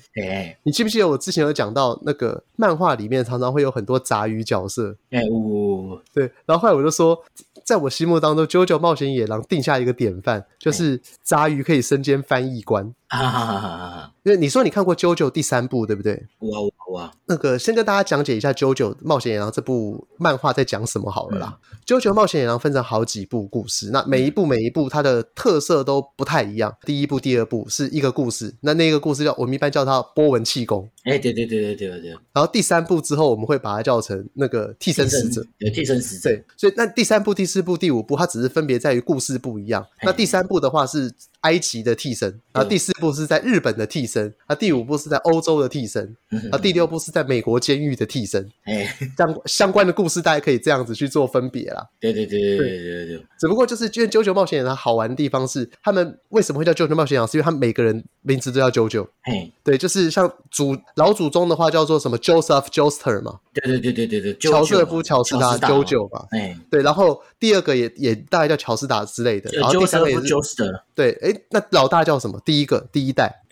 [0.63, 4.95] 你记不记得我之前有讲到那个漫画里面常常会有很多杂鱼角色？
[5.11, 7.19] 哎，呜，对，然后后来我就说，
[7.65, 12.95] 在我心目当中，《JoJo 冒险野狼》定下一个典范，就是杂鱼可以身兼翻译官。
[13.18, 14.12] 哈哈哈哈哈！
[14.23, 16.27] 因为你说你看过《JoJo》第三部，对不对？
[16.38, 17.12] 哇哇哇！
[17.27, 21.59] 那个先跟大家讲解一下《JoJo 冒险野狼》这部漫画在讲什么好了啦。
[21.73, 26.73] 嗯《JoJo 冒险野狼》分成好几部故事，那每一部每一部它的特色都不太一样。
[26.83, 30.88] 第一部、第二部是一个故事，那那个故事叫我们一般叫它波纹气功。
[31.03, 32.11] 哎，对对对对对对。
[32.33, 35.44] 然后第三部之后，我们会把它叫成那个替身使者。
[35.59, 36.31] 有替身使者。
[36.31, 39.85] 对，所以那第三部、第四部、第五部，它只是分别在于故事不一样。
[40.03, 46.15] 那第三部的话是埃及的替身，然后第四部是在日本的替身，啊，第五部是在欧洲的替身，
[46.53, 48.49] 啊，第六部是在美国监狱的替身。
[48.65, 48.87] 哎，
[49.17, 51.85] 相相关的故事大家可以这样子去做分别啦。
[51.99, 53.27] 对对对对对对对。
[53.39, 57.27] 只不过就是因为《JoJo 冒险它》好玩的地方是，他们为什么会叫《JoJo 冒险？
[57.27, 59.07] 是因为他们每个人名字都叫 JoJo。
[59.23, 63.41] 哎，对，就是像祖老祖宗的话叫做什么 Joseph Joestar 嘛。
[63.53, 66.27] 对对对对对对，乔瑟夫乔斯达 JoJo 吧。
[66.31, 70.83] 哎，对，然后第二个也也大概叫乔斯达之类的，然后第三个也是 Joestar。
[70.95, 72.41] 对，哎，那老大叫什么？
[72.45, 73.42] 第一个第一代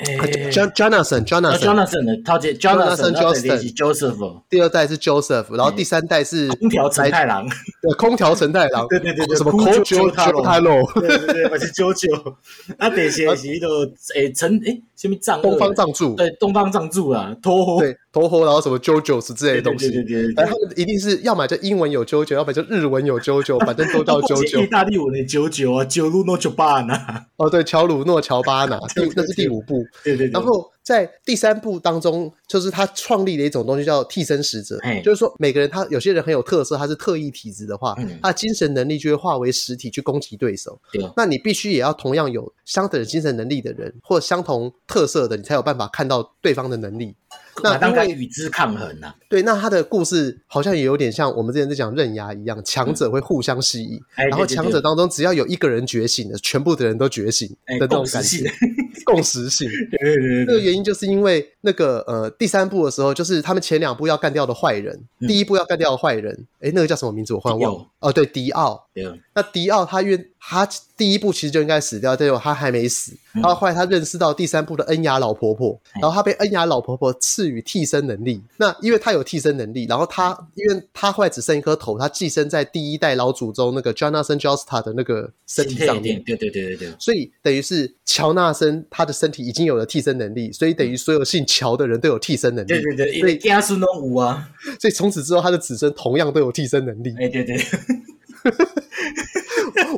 [0.51, 4.42] ，Jonathan，Jonathan，Jonathan，他叫 Jonathan，Joseph。
[4.48, 7.46] 第二代是 Joseph，然后第三代是空调陈太郎。
[7.81, 8.87] 对，空调陈太郎。
[8.90, 11.01] 对对对对，什么 JoJo Taro？
[11.01, 12.35] 对对对，我是 JoJo。
[12.79, 15.40] 啊，第四是那个诶，陈诶，什么藏？
[15.40, 16.14] 东方藏柱。
[16.14, 17.81] 对，东方藏柱啊，托。
[17.81, 19.90] 对，托，然后什么 JoJo 之类的东西。
[19.90, 24.62] 对对对，反正他们一定是要么就英文有 JoJo，要么就日文有 JoJo， 反正都叫 JoJo。
[24.62, 27.27] 意大利文的 JoJo 啊，乔鲁诺乔巴纳。
[27.37, 29.85] 哦，对，乔鲁诺乔巴纳，那是第五部。
[30.03, 30.29] 对对。
[30.29, 40.81] 然后在第三部当中，就是他创立了一种东西叫替身使者，就是说每个人他有些人很有特色，他是特异体质的话，他的精神能力就会化为实体去攻击对手。
[41.17, 47.14] 那你必须也要同样有相等的精神能力的人，或相同特色的，你才有办法看到对方的能力。
[47.62, 49.14] 那当然与之抗衡呐。
[49.29, 58.51] 对，那他的故事好像也有点像我们之前在讲刃牙一样，强者会互相吸引，然后强者当中只要有一个人觉醒了，全部的人都觉醒的那种感觉。
[59.05, 59.68] 共识性。
[60.47, 67.33] 这个原因就是因为那个呃第三部的时候，就是他们前两部要干掉的坏人，第一部要干掉的坏人，哎，那个叫什么名字？
[67.35, 67.87] 我忽然忘了。
[68.01, 68.87] 哦，对，迪奥。
[69.38, 73.12] 那迪奥他愿他第一部其实就应该死掉，结果他还没死。
[73.33, 78.42] 然后后来他认识到第三部的恩雅老婆婆，然后他被恩雅老婆婆赐予替身能力。
[78.57, 86.20] 那因为他有替身能力，然后他因为他后来只剩一颗头，他寄生在第一代老祖宗那个 Jonathan Joestar 的那个身体上面。
[86.24, 86.92] 对对对对对。
[86.98, 92.68] 所以等于是乔纳森他的身体已经有了替身能力，所以等于所有姓乔的人都有替身能力。
[92.68, 94.48] 对对对，所以家孙都无啊。
[94.81, 97.14] 所以从此之后，他的子孙同样都有替身能力。
[97.20, 97.57] 哎，对对。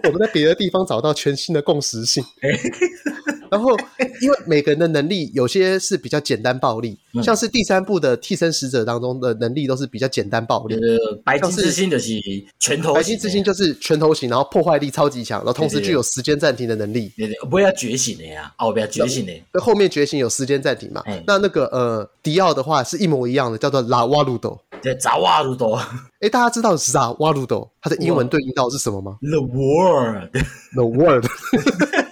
[0.04, 2.24] 我们在别的地方找到全新的共识性。
[3.50, 3.76] 然后，
[4.22, 10.76] 因为每个人的能力有些是比较简单暴力，像是第三部的替身使者当中的能力都是比较简单暴力。
[11.24, 12.12] 白金之星就是
[12.58, 17.12] 拳头，白金之星就是拳头型，然后破坏力超级强，然后同时具有时间暂停的能力。
[17.16, 19.32] 对对，不要觉醒的呀，哦，不要觉醒的。
[19.52, 21.02] 那后面觉醒有时间暂停嘛？
[21.26, 24.60] 那那个呃，迪奥的话是一模一样的，叫做拉瓦鲁多。
[24.82, 25.76] 对，扎瓦鲁多。
[26.20, 30.30] 哎，大家知道扎瓦鲁多它的英文对应到是什么吗？The world。
[30.74, 31.26] The world。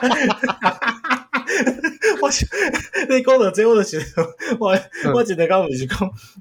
[2.20, 2.28] 我
[3.08, 4.00] 你讲到这，我就想，
[4.58, 4.78] 我
[5.14, 5.98] 我真的刚不是讲，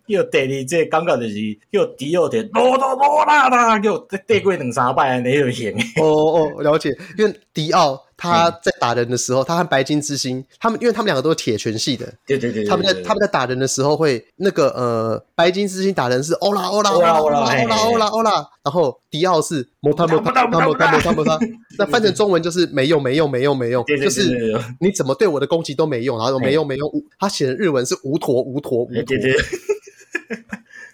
[0.08, 1.36] 叫第二这感觉就是
[1.72, 5.74] 叫迪奥的，罗罗罗啦啦，叫对过两三摆那就行。
[6.02, 8.06] 哦哦，了解，因为迪奥。
[8.20, 21.40] 他在打人的时候，他和白金之星，他们因为他们两个都是铁拳系的，对对对，他们在他们在打人的时候会那个呃，白金之星打人是欧啦欧啦欧啦欧啦欧啦欧啦欧啦，然后迪奥是摩他摩他摩他摩他摩他摩他，
[21.78, 24.36] 那翻成中文就是没用没用没用没用，就是
[24.80, 29.18] 你怎么对我的攻击都没用，然后没用没用，他写的日文是无陀无陀无陀。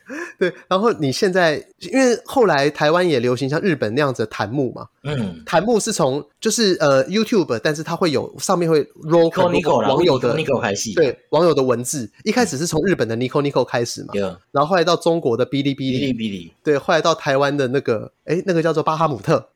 [0.37, 10.35] 对，然后你现在，因为后来台湾也流行像日本那样子的弹幕嘛，嗯，弹幕是从就是呃 YouTube，但是它会有上面会 roll 很多网友的
[10.95, 14.13] 对网友的文字，一开始是从日本的 Nico Nico 开始嘛，
[14.51, 19.49] 然后后来到中国的哔哩哔哩，哔哩哔哩，对，后来到台湾的那个，哎，那个叫做巴哈姆特，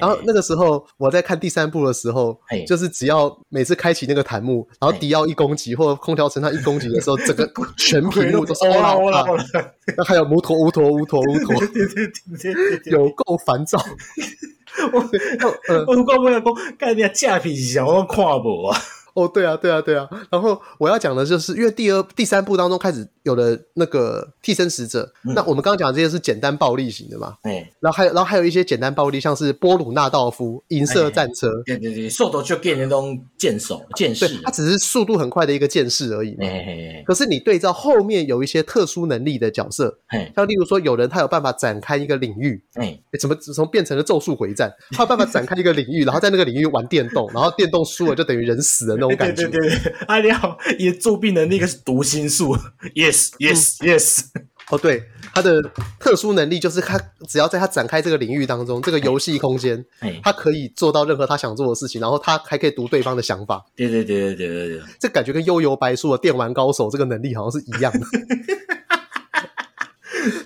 [0.00, 9.24] 然后那个时候我在看第三部的时候，就是只要每次开启那个弹幕，然后迪奥一攻击或空调乘上一攻击的时候，整个 全屏幕都是欧拉欧拉。
[9.96, 11.54] 那还有摩托乌陀乌陀乌陀，
[12.86, 13.78] 有够烦躁。
[14.92, 15.00] 我
[15.68, 18.78] 呃，我怪不要讲，看人家假皮是想我看无啊。
[19.18, 20.08] 哦，对啊，对啊，对啊。
[20.30, 25.12] 然后我要讲的就是，因为第二、第三部当中开始有了那个替身使者。
[25.24, 27.34] 嗯、那我们刚刚讲的这些是简单暴力型的嘛？
[27.42, 31.48] 哎、嗯，然后还有，然后还有一些简单暴力，像是波鲁纳道夫银色战车。
[31.66, 36.44] 对对对，速度就变成那种剑手剑士，他只是速度很快的一个剑士而已嘛。
[36.44, 44.72] 嗯、可是你对照后面有一些特殊能力的角色，嗯、像例如说有人他有办法展开一个领域，哎、嗯，怎么怎么变成了咒术回战？
[44.92, 49.07] 他有办法展开一个领域，然后在那个领域玩电动，然后电动输了就等于人死的那种。
[49.16, 52.56] 对对对对，阿廖也作弊的那个是读心术
[52.94, 54.24] ，yes yes yes。
[54.70, 55.62] 哦，对，他的
[55.98, 59.82] 特殊能力就是他只要在他展开这个领域当中，这个游戏空间，
[60.22, 63.64] 他可以做到任何他想做的事情，然后他还可以读对方的想法。
[63.74, 68.00] 对对对对对对对，这感觉跟悠游白书的电玩高手这个能力好像是一样的。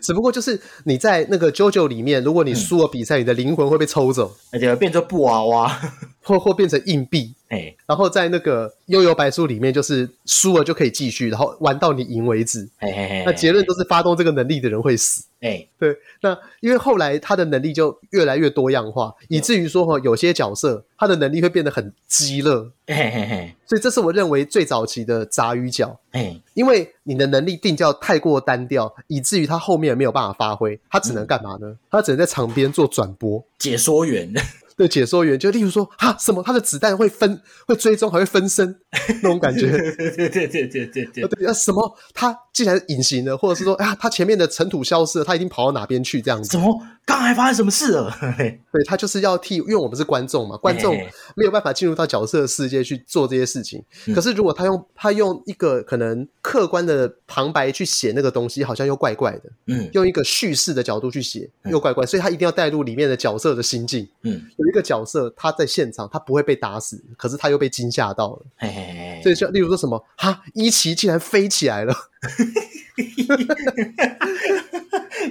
[0.01, 5.81] 只不过就是你在那个 JoJo 里面，如果你输了比赛，你的灵魂会被抽走，而且会变成布娃娃。
[6.23, 12.69] 或或变成硬币，哎，然后在那个幽游白书里面，就是输了就可以继续，然后玩到你赢为止。
[12.79, 15.25] 嘿嘿嘿，那结论都是发动这个能力的人会死。
[15.41, 22.71] 哎，对，那因为后来他的能力就越来越多样化，以至于说哈，有些角色他的能力会变得很鸡肋。
[22.87, 25.99] 嘿嘿嘿，所以这是我认为最早期的杂鱼角。
[26.13, 31.77] 哎，因为你的能力定调太过单调，以至于他后面没有办法发挥，他只能干嘛呢？
[31.91, 34.33] 他只能在场边做转播解说员。
[34.83, 38.75] 对，解说员就例如说啊，什么他的子弹会分会追踪，还会分身
[39.23, 39.71] 那种感觉。
[39.71, 46.51] 对 对对对对对对啊，什么他竟然隐形了，或者是说啊，他前面的尘土消失了，他已经跑到哪边去这样子？
[46.51, 46.77] 什么？
[47.05, 48.16] 刚才发生什么事了？
[48.38, 50.95] 对，他就是要替，因为我们是观众嘛，观众
[51.35, 53.83] 没有办法进入到角色的世界去做这些事情。
[54.14, 59.42] 可是如果他用他用一个可能客观的旁白去写那个东西，好像又怪怪的。
[59.66, 64.09] 嗯，用一个叙事的角度去写又怪怪，所以他一定要带入里面的角色的心境。
[64.23, 64.40] 嗯。
[64.57, 68.43] 有一个角色，他在现场，他不会被打死，可是他又被惊吓到了。
[68.57, 69.21] 嘿嘿嘿。
[69.23, 71.95] 所以像例如说什么，哈，伊奇竟然飞起来了。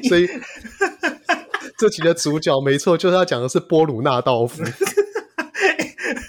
[0.07, 0.29] 所以，
[1.77, 4.63] 这集的主角没错，就是要讲的是波鲁纳道夫。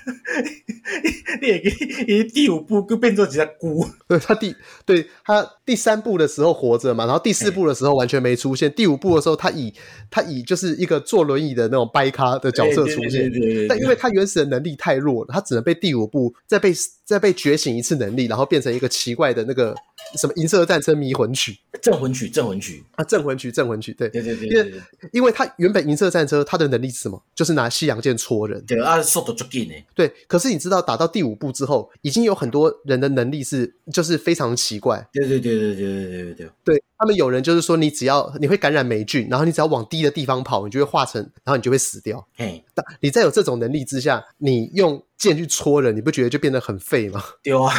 [2.06, 3.86] 你第五部就变做几只孤。
[4.08, 8.72] 对，他第对他第三部的时候活着嘛，然后第四部的时候完全没出现。
[8.72, 9.72] 第五部的时候，他以
[10.10, 13.30] 他以就是一个坐轮椅的那种掰咖的角色出现。
[13.68, 16.72] 但因为他原始的能力太弱了，他只能被第五部再被
[17.04, 19.74] 再被觉醒一次能力，然后变成一个奇怪的那个
[20.16, 23.92] 什么银色战车迷魂曲、镇魂曲、镇魂曲啊，镇魂曲、镇魂曲。
[23.94, 27.22] 对对对对，因为因为他原本银色战车他的能力是什么？
[27.34, 28.62] 就是拿西洋剑戳人。
[28.66, 29.74] 对啊，速度足紧呢。
[29.94, 35.06] 对，可是你知道打到第五部之后，已经有很多人的能力是就是非常奇怪。
[35.12, 42.26] 对对对对对对对对对，对他们有人就是说，你只要你会感染霉菌，然后你只要往低的地方跑，你就会化成，然后你就会死掉。
[42.36, 47.22] 嘿，但你在有这种能力之下，你用剑去戳人，你不觉得就变得很废吗？
[47.42, 47.72] 对啊，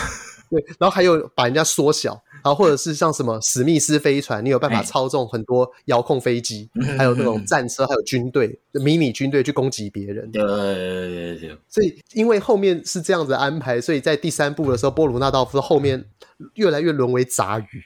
[0.54, 2.22] 对，然后还有把人家缩小。
[2.44, 10.30] 然后或者是像什么史密斯飞船，你有办法操纵很多遥控飞机，还有那种 战车，还有军队、迷你军队去攻击别人。
[10.30, 11.58] 对对对。
[11.70, 16.04] 所以因为后面是这样子安排，所以在第三部的时候，波鲁纳道夫后面
[16.56, 17.82] 越来越沦为杂鱼，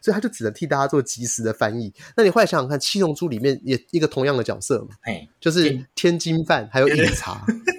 [0.00, 1.92] 所以他就只能替大家做及时的翻译。
[2.16, 4.90] 那你后来想想看，《七龙珠》里面也一个同样的角色嘛，
[5.40, 7.44] 就是天津饭还有饮茶。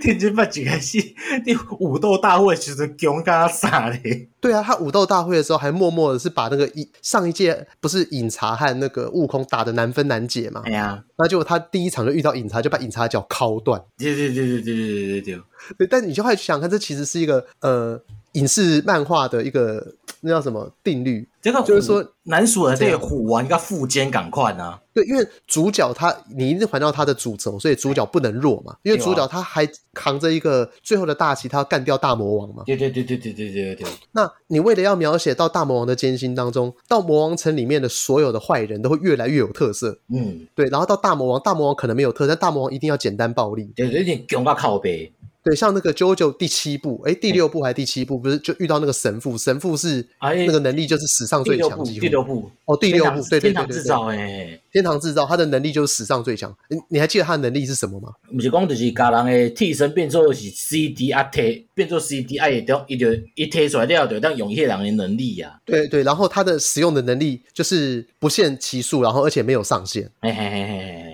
[0.00, 1.14] 天津饭几个戏？
[1.44, 4.28] 你武斗大会其实穷嘎傻嘞？
[4.40, 10.62] 对啊，他武斗大会的时候还默默的是把那个一上一届不是饮茶和那个悟空打的难分难解嘛？
[10.64, 13.82] 哎呀，那就他第一场就遇到饮茶，就把饮茶脚敲断。
[13.98, 15.40] 对对对对对对对对
[15.78, 15.86] 对。
[15.88, 18.00] 但你就会去想看，这其实是一个呃
[18.32, 19.94] 影视漫画的一个。
[20.24, 21.28] 那叫什么定律？
[21.40, 24.78] 这个就是说，男主的这个虎丸要负肩赶快呢？
[24.94, 28.76] 对，因为主角他你一定环绕他的主轴，所以主角不能弱嘛。
[28.84, 32.62] 因为主角他还扛着一个最后的大旗，他要干掉大魔王嘛。
[32.64, 33.86] 对对对对对对对对。
[34.12, 39.98] 那你为了要描写到大魔王的艰辛当中，到魔王城里面的所有的坏人都会越来越有特色。
[40.14, 40.68] 嗯，对。
[40.68, 43.72] 然后到大魔王，大魔王可能没有特色，但大魔王一定要简单暴力。
[43.74, 45.12] 对，有点强到靠背。
[45.44, 49.36] 对，像那个 JoJo 第七部，哎，第六部还是第七部，不是就遇到那个神父？
[49.36, 56.54] 神父是那个能力就是史上最强，第六部哦，第六部，对对对对，天堂制造，哎，天堂制造，他的能力就是史上最强。
[56.68, 58.10] 你你还记得他的能力是什么吗？
[58.32, 65.60] 不是讲就是家人的替身变做是 CD 啊，贴变做 CD 啊，也都一就一贴出来了，就当用一些人的能力呀。
[65.64, 70.08] 对对，然后他的使用的能力就是不限期数，然后而且没有上限，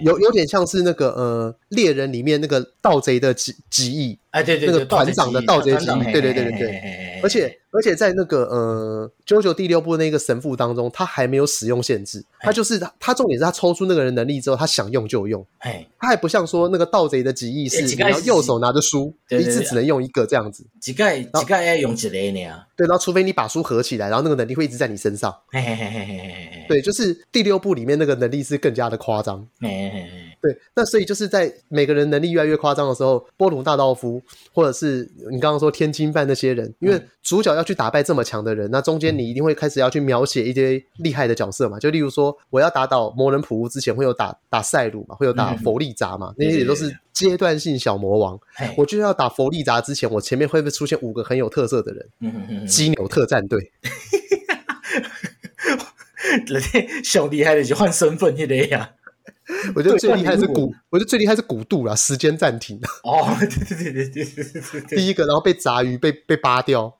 [0.03, 4.19] 有有点像是那个呃猎人里面那个盗贼的技技艺。
[4.31, 15.87] 哎，对对，那个团长的盗贼技艺，对对对对对，而且而且在那个呃，JoJo 第六部那个神父当中，他还没有使用限制，他就是他重点是他抽出那个人能力之后，他想用就用，哎。
[16.01, 22.65] 他还不像说那个盗贼的技艺是你要右手拿着书，一次只能用一个这样子，几盖几盖要用一个呢？
[22.77, 25.35] 对，然后除非你把书合起来，然后那个能力会一直在你身上，
[26.69, 29.45] 对，就是第六部里面那个能力是更加的夸张，
[30.41, 34.21] 对，那所以就是在每个人能力越来越夸张的时候，波鲁纳道夫。
[34.53, 41.79] 或者是你刚刚说天津饭那些人，因为主角要去打败这么强的人，那中间你一定会开始要去描写一些厉害的角色嘛？
[41.79, 48.39] 就例如说，我要打倒魔人普乌之前，会有打打赛鲁嘛，会有打佛利扎嘛，那些也都是阶段性小魔王。
[48.77, 52.67] 我就要打佛利扎之前，我前面会不会出现五个很有特色的人？
[52.67, 53.71] 基牛特战队，
[56.47, 58.95] 人家小厉害的就换身份去的呀。
[59.75, 62.79] 我觉得最厉害是古，我觉得最厉害是古度啦，时间暂停。
[63.03, 66.93] 哦， 对对对对对对对，第一个，然后被杂鱼被被扒掉，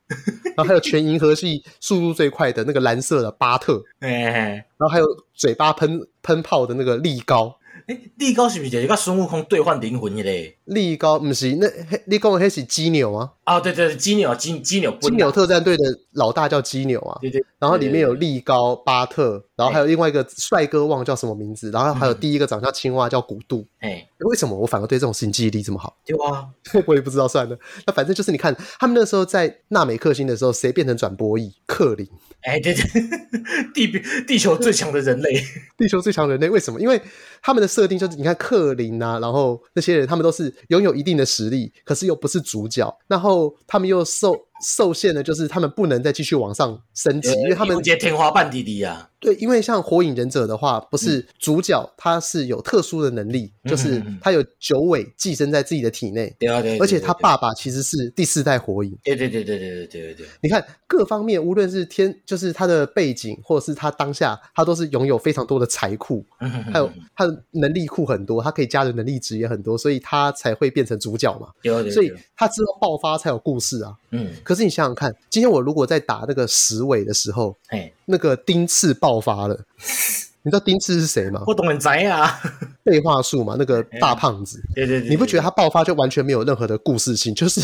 [0.55, 7.55] 然后还有全银河系速度最快的那个蓝色的巴特， 哎然后还有嘴巴喷喷炮的那个力高，
[7.89, 10.55] 哎，力高是不是就是跟孙悟空兑换灵魂的嘞？
[10.65, 11.67] 力高不是，那
[12.05, 13.31] 你讲的那是基纽吗？
[13.45, 17.17] 啊，对对对，基纽，基基纽，基纽特战队的老大叫基纽啊。
[17.19, 17.43] 对对。
[17.57, 23.65] 然后里面有力高、巴特，然后还有另外一个帅哥忘叫什么名字，然后还有第一个长相青蛙叫古杜。
[23.79, 25.97] 哎，为什么我反而对这种事情记忆力这么好？
[26.05, 26.49] 对啊，
[26.85, 27.57] 我也不知道，算了。
[27.87, 31.53] 那反正就是你看，他们那时候在纳美克星的时候，谁变成转播翼？
[31.65, 32.07] 克林。
[32.41, 32.83] 哎，对对，
[33.73, 35.33] 地地球最强的人类，
[35.77, 36.79] 地球最强人类为什么？
[36.79, 37.01] 因为
[37.41, 44.35] 他们的设定就是，你看克林啊，然后那些人，他们都是拥有一定的实力，可是又不是主角，然后他们又受。
[44.61, 49.09] 受限的就是他们不能再继续往上升级，因为他们接天花板弟弟啊。
[49.21, 56.33] 对，因为像火影忍者的话，不是主角他是有特殊的能力，就是他有九尾寄生在自己的体内。
[56.39, 56.77] 对啊，对。
[56.77, 58.97] 而且他爸爸其实是第四代火影。
[59.03, 60.27] 对对对对对对对对。
[60.41, 66.25] 你看各方面，无论是天，就是他的背景，或者是他当下，他都是拥有非常多的财库，
[66.71, 71.49] 还有他的能力库很多，他可以加的能力值也很多，所以他才会变成主角嘛。
[71.61, 71.91] 对对。
[71.91, 73.93] 所以他之后爆发才有故事啊。
[74.11, 74.29] 嗯。
[74.49, 79.55] 可是你想想看，今天我如果在打那个石尾的时候，哎，那个丁次爆发了，
[80.41, 81.43] 你知道丁次是谁吗？
[81.45, 82.41] 我懂很宅啊，
[82.83, 84.59] 废话术嘛，那个大胖子。
[84.73, 87.31] 对对对，你不觉得他爆发就完全没有任何的故事性？
[87.35, 87.61] 就是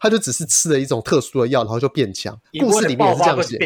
[0.00, 2.34] 他就只是吃了一种特殊的药，然后就变强。
[2.58, 3.58] 故事里面也是这样写。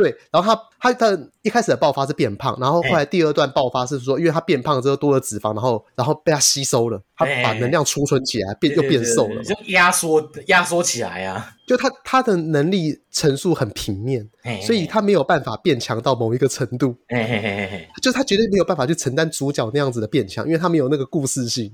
[0.00, 11.52] 对，然后他他他一开始的爆发是变胖，然后后来第二段爆发是说，因为他变胖之后多了脂肪，然后然后被他吸收了，他把能量储存起来，变又变瘦了，就压缩压缩起来啊。
[11.70, 14.28] 就他他的能力陈述很平面，
[14.60, 16.96] 所以他没有办法变强到某一个程度。
[18.02, 21.72] 就他绝对没有办法去承担主角那样子的变强，因为他没有那个故事性。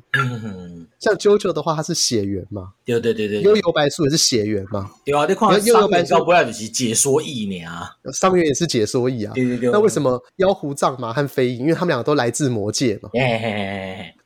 [0.98, 2.72] 像 JoJo 的话，他是血缘嘛？
[2.84, 3.40] 对对对对。
[3.40, 4.90] 幽游白书也是血缘嘛？
[5.02, 9.32] 对啊，你看幽游白书不要就是解说意呢啊，伤员也是解说意啊。
[9.34, 9.70] 对对对。
[9.70, 11.60] 那为什么妖狐藏马和飞影？
[11.60, 13.08] 因为他们两个都来自魔界嘛。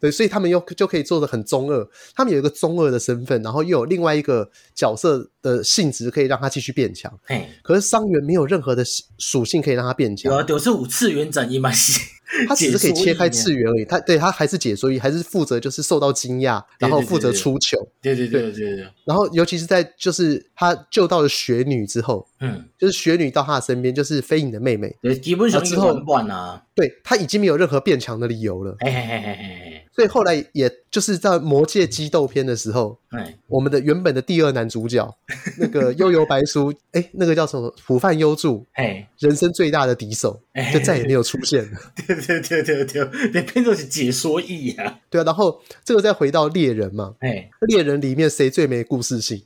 [0.00, 1.86] 对，所以他们又就可以做的很中二。
[2.14, 7.12] 他们有一个中二的身份，然后又有另外一个角色的性质可以让他继续变强。
[7.26, 8.82] 哎可是伤员没有任何的
[9.18, 10.32] 属性可以让他变强。
[10.32, 11.70] 有啊，就是五次元斩一嘛，
[12.48, 13.84] 他只是可以切开次元而已。
[13.84, 17.76] 他对他还是解说役，还是负责就是受到惊讶，然后负责出糗。
[18.00, 18.86] 对对对对对，对。
[19.04, 24.96] 然后尤其是在就是他救到了雪女之后，嗯，就是雪女到他的身边，就是飞影的妹妹。
[25.02, 25.94] 对，基本上之后
[26.28, 28.76] 啊，对他已经没有任何变强的理由了。
[28.80, 29.79] 嘿嘿嘿嘿嘿。
[30.00, 35.14] 所以后来也就是在魔界激斗篇的时候，哎，我们的原本的第二男主角
[35.60, 40.40] 那个悠游白书，哎，那个叫什么浦饭优助，哎，人生最大的敌手，
[40.72, 41.78] 就再也没有出现了。
[42.06, 44.98] 对对对对对，连变成是解说役啊。
[45.10, 49.38] 对啊，然后这个再回到猎人嘛，哎，猎人里面谁最没故事性？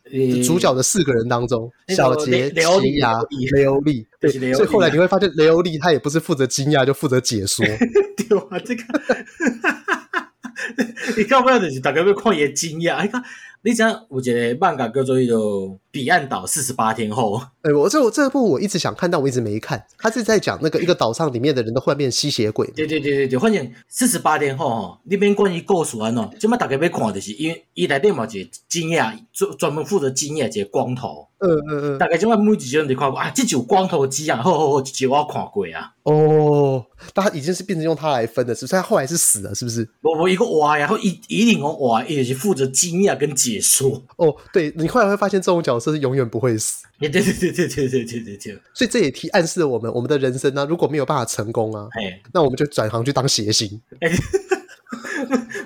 [0.44, 7.66] 主角的四个人当中，小杰、奇犽、雷欧利，对，所以后来你会发现雷欧利他也不是负责惊讶，就负责解说。
[8.16, 8.84] 对啊，这个。
[11.16, 13.22] 你看不到就是大家要看伊惊讶，你看，
[13.62, 17.38] 你知影有一个漫画叫做《迄彼岸岛四十八天后》。
[17.62, 19.84] 哎，我这我这部我一直想看，但我一直没看。
[19.96, 22.66] 他是在讲那个一个 岛上里面的人都忽然变吸血鬼。
[22.74, 31.28] 对对对对对，反正四十八天后吼，那边关于故事安怎，即马大家要看就是因为伊内底嘛一个惊讶，专专门负责惊讶一个光头。
[31.44, 35.92] 嗯嗯嗯，大概即马每一集都看过啊，这就光头机啊，好好好，这集我看过啊。
[36.04, 38.72] 哦，但他已经是变成用他来分的，是不是？
[38.72, 39.88] 他后来是死了，是不是？
[40.02, 44.02] 我我一个娃，然后一一定我娃，也是负责惊讶跟解说。
[44.16, 46.84] 哦，对，你后来会发现这种角色是永远不会死。
[46.98, 48.58] 对对对对对对对对对。
[48.72, 53.80] 所以这也提暗示了我们，我们的人生呢、啊，如果没有办法成功啊，嘿那我们就转行去当谐星。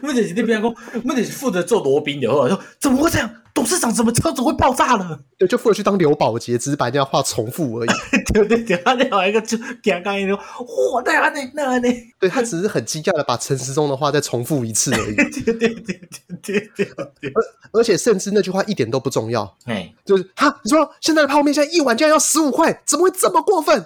[0.01, 0.75] 目前是那边讲，
[1.05, 3.31] 目前是负责做罗宾的，说怎么会这样？
[3.59, 5.19] 董事长怎么车子会爆炸了？
[5.37, 7.89] 对，就负责去当刘宝杰，只是把人家话重复而已。
[8.33, 11.13] 对对对，他另外一个就刚刚一说，哇，那？
[11.55, 11.89] 那样呢？
[12.21, 15.17] 对，他只是很惊讶的把陈时中的话再重复一次而已。
[15.43, 16.01] 对对对对
[16.41, 16.87] 对对
[17.21, 17.33] 对。
[17.35, 19.53] 而而且甚至那句话一点都不重要。
[19.65, 23.85] 哎，就是哈，你说现在的泡面现在一碗竟然要十五块，怎么会这么过分？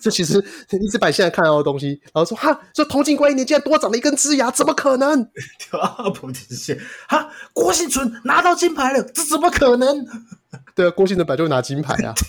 [0.00, 0.42] 这 其实
[0.80, 5.22] 一直把现在看到的东西，然后说哈，说同进关一年竟然多长了一根枝芽，怎么可能？
[5.70, 10.06] 啊，不是，哈，郭婞淳拿到金牌了，这怎么可能？
[10.74, 12.14] 对啊，郭靖的本来就会拿金牌啊。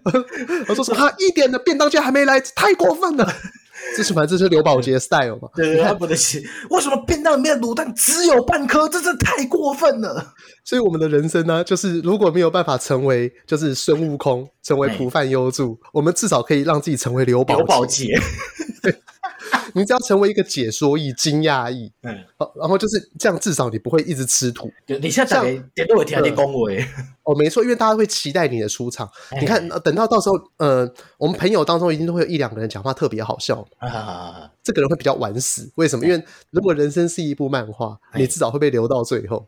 [0.68, 0.96] 我说什么？
[0.96, 3.28] 他，一点的便当券还没来，太过分了。
[3.96, 5.48] 这是反正这是刘宝杰 style 嘛？
[5.54, 6.42] 对对，他不能写。
[6.70, 8.88] 为什么便当里面的卤蛋只有半颗？
[8.88, 10.34] 这真的太过分了。
[10.64, 17.58] 所以我们的人生呢，就是如果没有办法成为就是孙悟空，成为普饭幽助，我们至少可以让自己成为刘宝杰。
[17.58, 18.14] 刘宝杰。
[19.74, 22.14] 你只要成为一个解说役、惊讶役，嗯，
[22.56, 24.70] 然后就是这样，至少你不会一直吃土。
[24.86, 25.44] 你现在讲
[25.74, 26.84] 点都会听你恭维
[27.24, 29.08] 哦，没错，因为大家会期待你的出场。
[29.40, 33.66] 你看，等到到时候，呃，我们朋友当中一定都会有一两个人讲话特别好笑，
[34.62, 35.70] 这个人会比较晚死。
[35.76, 36.04] 为什么？
[36.04, 39.46] 因为如果人生是一部漫画，你至少会被留到最后。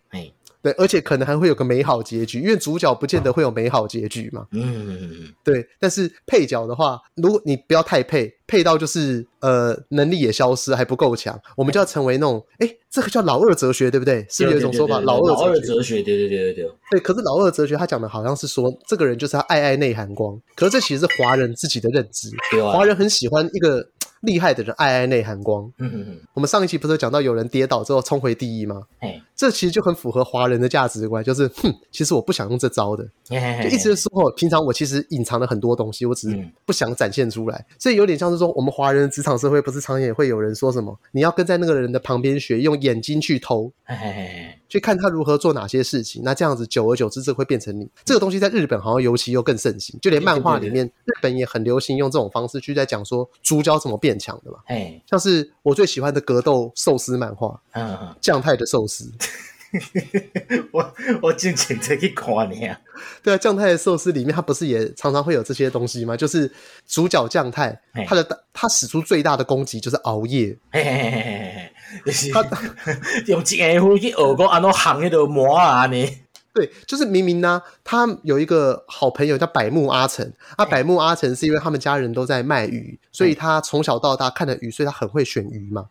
[0.62, 4.46] 对，而且可能还会有个美好结局，因为主角不见得会有美好结局嘛。
[4.52, 5.66] 嗯，对。
[5.80, 14.24] 但是配角的话，如果你不要太配，配到就是呃能力也消失，还不够强，我们就要成为那种，哎，这个叫老二哲学，对不对？
[14.30, 16.70] 是有一种说法，老二哲学，对对对对对。
[16.92, 22.30] 对，可是老二哲学他讲的好像是说，这个人就是他爱爱内涵光，可是这其实是华人自己的认知，
[22.72, 23.84] 华人很喜欢一个。
[24.22, 25.64] 厉害的人爱爱内涵光。
[25.78, 26.20] 嗯嗯嗯。
[26.34, 28.82] 我们上一期不是讲到有人跌倒之后冲回第一吗？
[28.98, 33.04] 哎这其实就很符合华人的价值观，就是哼，其实我不想用这招的。
[33.24, 37.56] 就一直说，平常我其实隐藏了很多东西，我只是不想展现出来。
[37.70, 43.72] 嗯、所以有点像是说，我们华人的职场社会不是常常也会有人说什么，你要跟在那个人的旁边学，用眼睛去偷。
[44.68, 48.38] 去看他如何做哪些事情，那这样子久而久之，这会变成你这个东西。
[48.38, 54.58] 在日本好像尤其又更盛行，就连漫画里面，日本也很流行用这种方式去在讲说主角怎么变强的嘛。
[54.66, 59.12] 哎，像是我最喜欢的格斗寿司漫画，嗯，酱太的寿司。
[60.70, 62.78] 我我进前再去看你啊。
[63.22, 66.14] 对啊，酱太的寿司里面，它不是也常常会有这些东西吗？
[66.14, 66.52] 就是
[66.86, 70.54] 主角酱太，他的他使出最大的攻击就是熬夜。
[70.70, 71.70] 嘿嘿嘿嘿
[72.04, 72.32] 嘿。
[72.32, 72.42] 他
[73.26, 76.21] 用一个夫去学讲安怎行迄个魔啊呢？
[76.54, 80.30] 对，就是明明呢，他有一个好朋友叫百目阿成。
[80.56, 85.86] 啊，百目阿成是因为他们家人都在卖鱼，所以他从小到大看的鱼，所以他很会选鱼嘛。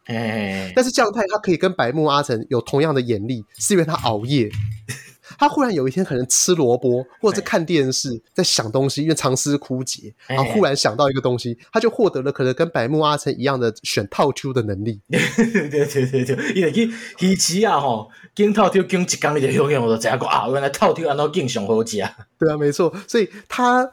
[0.76, 4.52] 但是将太他可以跟百目阿成有同样的眼力，是因为他熬夜。
[5.42, 15.02] 他忽然有一天可能吃萝卜，或者是看电视，在想东西，因为长思枯竭，然后忽然想到一个东西，他就获得了可能跟百慕阿成一样的选套 Q 的能力。
[15.10, 21.98] 对对对对，因为去鱼市啊吼，拣套 Q 拣一缸你就用用，我都知个啊，原来套 Q 安怎拣上好食。
[22.38, 23.92] 对啊，没错，所以他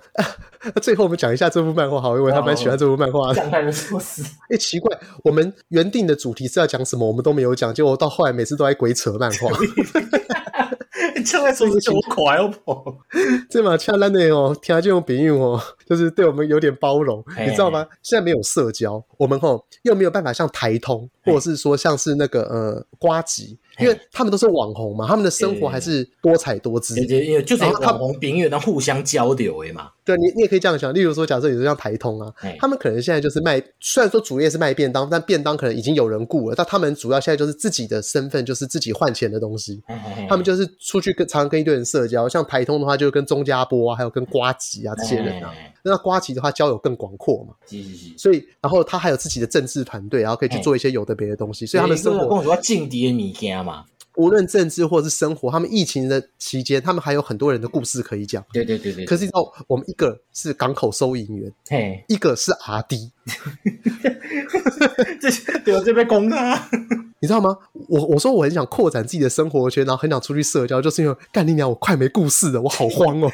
[0.83, 3.37] 最后我们讲一下这部漫画，好，因为他蛮喜欢这部漫画的。
[3.37, 4.23] 讲太多事。
[4.51, 9.49] 哎，奇怪，我们原定的主题是要讲什么，我们都没有讲，结果到后来每次都在鬼扯漫画。
[11.23, 12.97] 将太寿司这么快哦，
[13.51, 17.87] 这嘛，恰烂的哦，听这种比喻哦，就是对我们有点包容，你知道吗？
[18.03, 23.59] 现在没有社交，我们吼又没有办法像台通，或者是说像是那个呃瓜吉。
[23.79, 26.99] 因为他们都是网红嘛，他们的生活还是多彩多姿。
[27.01, 29.89] 因为就是网红饼友能互相交流诶嘛。
[30.05, 30.93] 对，你你也可以这样想。
[30.93, 36.57] 例如说，假设你是像台通啊，他们可能现在就是卖，虽然说主业是卖便当，但便当可能已经有人雇了。
[36.57, 39.81] 但他们主要现在就是自己的身份，就是自己换钱的东西。
[40.29, 42.29] 他们就是出去跟常常跟一堆人社交。
[42.29, 45.55] 像台通的话，就跟钟家波啊，还有跟瓜吉啊这些人啊。
[45.83, 47.55] 那瓜吉的话，交友更广阔嘛。
[48.17, 51.67] 所以，然后他还有自己的政治团队，然后可以去做一些有的别的东西。
[51.67, 53.85] 所以他们生活跟我说劲敌的物件嘛。
[54.17, 58.45] 无论政治或是生活，他们疫情的期间，他们还有很多人的故事可以讲。
[58.53, 59.05] 对对对对。
[59.05, 63.13] 可是你知道，我们一个是港口收银员，嘿，一个是阿弟。
[65.21, 66.69] 这对我这边攻啊，
[67.21, 67.57] 你知道吗？
[67.89, 73.31] 我我说我很想扩展自己的生活圈，然后很想出去社交，就是因为干你娘，我快没故事了，我好慌哦。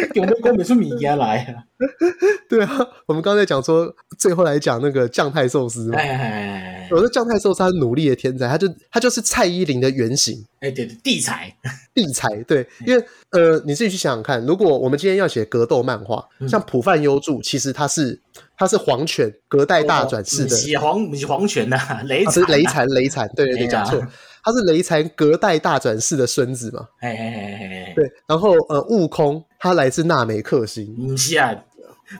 [0.14, 1.64] 有没有讲不出米家来啊？
[2.48, 5.98] 对啊，我们刚才讲说，最后来讲那个酱太寿司嘛。
[5.98, 6.88] 哎哎哎！
[6.90, 10.44] 我说酱太寿司他是努力的天才，他就他就是蔡依林的原型。
[10.60, 11.54] 哎，对对，地才，
[11.94, 18.20] 地才，对，因为呃，你自己去想想看，如果我们今天要写格斗漫画，像浦饭优助，其实他是
[18.56, 24.02] 他是黄泉隔代大转世的，是黄是黄泉呐，雷是雷残雷残，对对对，讲错。
[24.42, 26.86] 他是雷残隔代大转世的孙子嘛？
[27.00, 31.54] 哎哎哎哎对，然后呃，悟空他来自纳美克星，不是啊，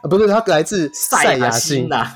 [0.08, 2.06] 不是他来自赛亚星呐。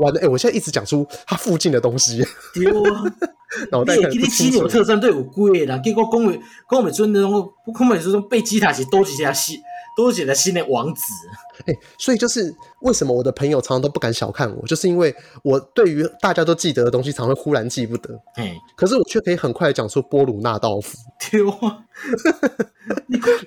[0.00, 2.26] 完了，哎，我现在一直讲出他附近的东西。
[2.54, 3.04] 对啊，
[3.70, 4.58] 脑袋可能不清楚。
[4.58, 7.48] 牛特战队有贵啦，结果公美宫美尊那种，
[7.78, 9.60] 讲美尊贝吉塔是多几下新，
[9.96, 11.02] 多几下新的王子。
[11.66, 18.14] 哎、欸，所以就是为什么我的朋友常常都不敢小看我，就是因为我对于大家都记得的东西，常会忽然记不得。
[18.36, 20.98] 哎、欸，可是我却可以很快讲出波鲁纳道夫。
[21.30, 21.84] 对啊，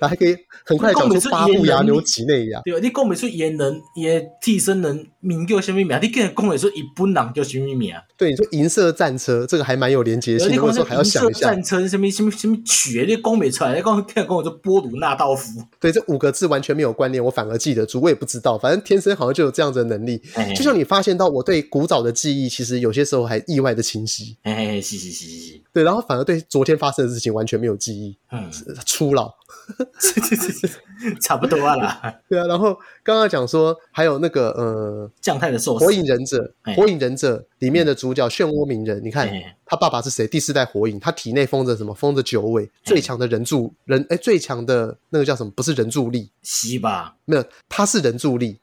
[0.00, 0.34] 后还可以
[0.64, 2.60] 很快讲出巴布亚纽几内亚。
[2.64, 5.98] 对啊，你讲不出演人，也替身人名叫什么名？
[6.02, 7.94] 你竟然讲得出日本人叫什么名？
[8.16, 10.50] 对，你说银色战车，这个还蛮有连结性。
[10.54, 13.76] 有时候还要想一下，战车什么什么什么曲，你讲不出来。
[13.76, 17.97] 你刚刚跟我说波鲁纳道夫，对，这五个字完全没有关联，我反而记得住。
[17.98, 20.20] 我也不知道，反正天生好像就有这样子的能力。
[20.56, 24.36] 就像你发现到我对古早的记忆，其实有些时候还意外的清晰。
[24.44, 25.82] 嘿嘿，是是是是对。
[25.82, 28.50] 然后反而对昨天发生的事情完全没有记忆，嗯，
[28.86, 29.32] 初老。
[31.20, 32.00] 差不多啦。
[32.28, 39.30] 对啊，然后刚刚讲说还有那个呃，将太的寿司，火影忍者，火影忍者里面的主角漩涡鸣人，你看
[39.64, 40.26] 他爸爸是谁？
[40.26, 41.94] 第四代火影，他体内封着什么？
[41.94, 45.52] 封着九尾最强的人柱人，哎，最强的那个叫什么？
[45.54, 47.14] 不是人柱力，西吧？
[47.24, 48.58] 没有，他是人柱力，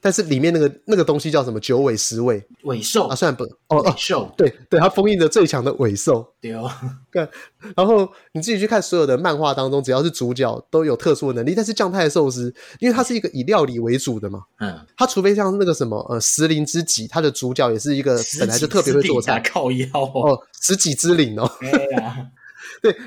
[0.00, 1.60] 但是里面那个那个东西叫什么？
[1.60, 2.42] 九尾十尾。
[2.64, 3.06] 尾兽。
[3.08, 3.44] 啊，算不。
[3.68, 6.70] 哦哦，兽，对对，它封印着最强的尾兽，对哦。
[7.76, 21.48] 然后你自己去看所有的漫画当中，只要是主角都有特殊的能力，但是将太寿司，因为它是一个以料理为主的嘛，嗯，它除非像那个什么呃石林之己，它的主角也是一个本来就特别会做菜，靠腰哦，石戟之灵哦。
[21.60, 21.70] 对，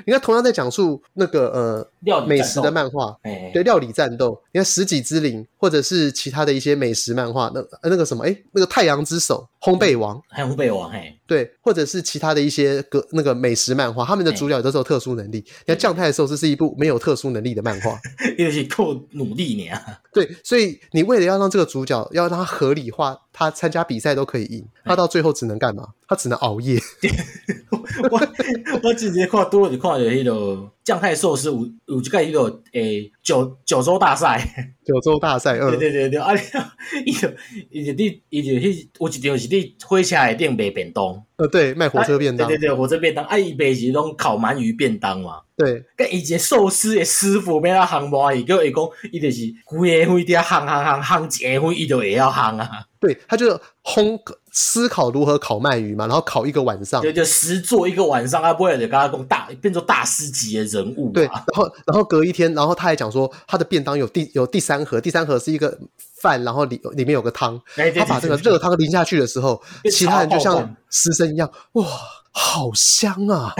[0.06, 3.16] 你看，同样在讲述那个呃美食的漫画，
[3.52, 15.38] 对料理战斗，你看《食戟之灵》或者是其他的一些美食漫画，那那个什么，哎，那个《太阳之手》烘焙王，还有烘焙王，嘿，对，或者是其他的一些个那个美食漫画，他们的主角都是有特殊能力。
[15.38, 17.98] 你看《将太寿司》是一部没有特殊能力的漫画，
[18.36, 19.80] 因为是靠努力你啊。
[20.12, 25.88] 对，所以你为了要让这个主角要让他合理化，他参加比赛都可以赢，他到最后只能干嘛？
[26.06, 26.78] 他只能熬夜。
[28.10, 28.20] 我
[28.84, 36.32] 我直接看多了就看到迄个将太寿司有有一个迄个诶九九州大赛，九州大赛，嗯，对对对对，啊，
[37.06, 37.28] 伊就
[37.70, 54.20] 伊就你伊就迄有一条是你火车内顶卖便当，呃，对，卖火车便当，对对对，火车便当，啊，伊卖是种烤鳗鱼便当嘛，对，跟以前寿司的师傅要啊烘鳗鱼，叫伊讲，伊就是规个火底下烘烘烘烘一个火，伊就会晓烘啊，对，他就烘。
[54.56, 61.10] 思考如何烤鳗鱼嘛，然后烤一个晚上，对， 就实做一个晚上，他不会就跟他讲大变成大师级的人物。
[61.10, 65.76] 对，然后然后隔一天，然后他还讲说他的便当有第有第三盒，第三盒是一个
[66.20, 67.60] 饭，然后里里面有个汤，
[67.96, 71.84] 他把这个热汤淋下去的时候，其他人就像食神一样，哇，
[72.30, 73.52] 好香啊！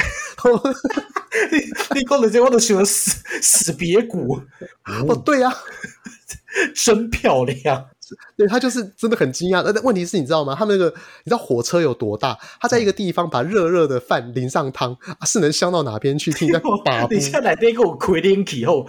[1.50, 4.40] 你你讲的这我都喜欢死死别骨，
[5.08, 5.52] 哦，对呀，
[6.72, 7.86] 真漂亮。
[8.36, 10.54] 对，他就是真的很惊讶，但问题是你知道吗？
[10.58, 10.90] 他们那个
[11.24, 12.38] 你知道火车有多大？
[12.60, 16.32] 他在一个地方把热热的饭淋上汤，啊，是能香到哪边去？
[16.32, 18.86] 听 在把你下来那个亏点起后，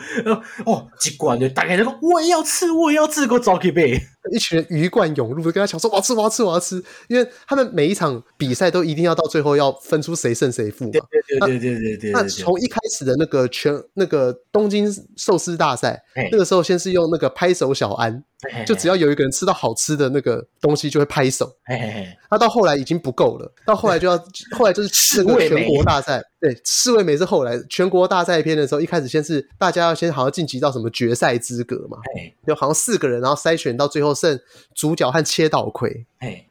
[0.65, 4.01] 哦，一罐就大概就说我也要吃，我也要吃，给我找去呗。
[4.32, 10.91] 一群人鱼贯涌入，就跟他抢说：“我要吃，我要吃，我要吃！”因为他们每一场比赛都一定要到最后要分出谁胜谁负嘛。
[10.91, 12.11] 对对对对对对对。
[12.11, 16.01] 那从一开始的那个全那个东京寿司大赛，
[16.32, 18.23] 那个时候先是用那个拍手小安，
[18.65, 21.51] 就只要有一个人吃到好吃的那个东西就会拍手。
[22.32, 24.17] 那到后来已经不够了，到后来就要
[24.51, 26.21] 后来就是吃那个全国大赛。
[26.39, 31.97] 对，四位美是后来全国大赛篇的时候，一开始先是大家要先好像晋级到什么决赛资格嘛，
[32.45, 34.39] 就好像四个人，然后筛选到最后剩
[34.75, 36.05] 主角和切岛葵。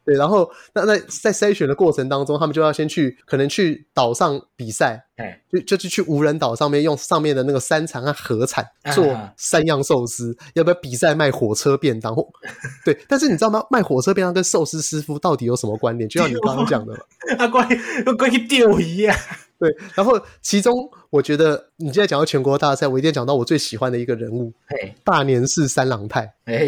[0.05, 5.05] 对，然后那那在筛选的过程当中，他们就要先去可能去岛上比赛，
[5.53, 8.65] 就就是去无人岛上面用上面的那个山产和河产
[8.95, 12.15] 做三样寿司，要不要比赛卖火车便当？
[12.85, 13.65] 对，但是你知道吗？
[13.69, 16.09] 卖火车便当跟寿司师傅到底有什么关联？
[16.09, 17.01] 就像你刚刚讲的嘛，
[17.39, 17.69] 啊，关
[18.17, 19.17] 关去钓鱼啊。
[19.59, 20.75] 对，然后其中
[21.15, 26.65] 我觉得你现在讲到全国大赛，我一定要讲到我最喜欢的一个人物，嘿，大年市三郎太，哎，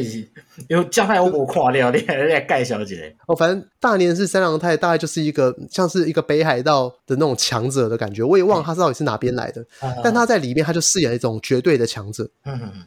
[0.68, 9.66] 因为将太我我看了，你还来盖小姐哦，反正大年市三郎太大概就是一个像是一个北海道的那种强者的感觉，我也忘了他到底是哪边来的，
[10.04, 12.30] 但他在里面他就饰演一种绝对的强者，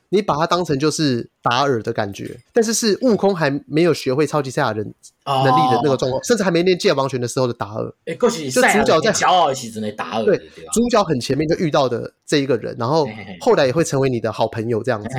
[0.07, 4.93] 你把他当成就是达尔的感觉，但是是悟空还没有学会超级赛亚人
[5.25, 9.89] 能力的那个状况，甚至还没练界王拳的时候的达尔，哎，就主角在骄傲期之内。
[10.25, 10.37] 对，
[10.71, 13.07] 主角很前面就遇到的这一个人，然后
[13.39, 15.09] 后来也会成为你的好朋友这样子。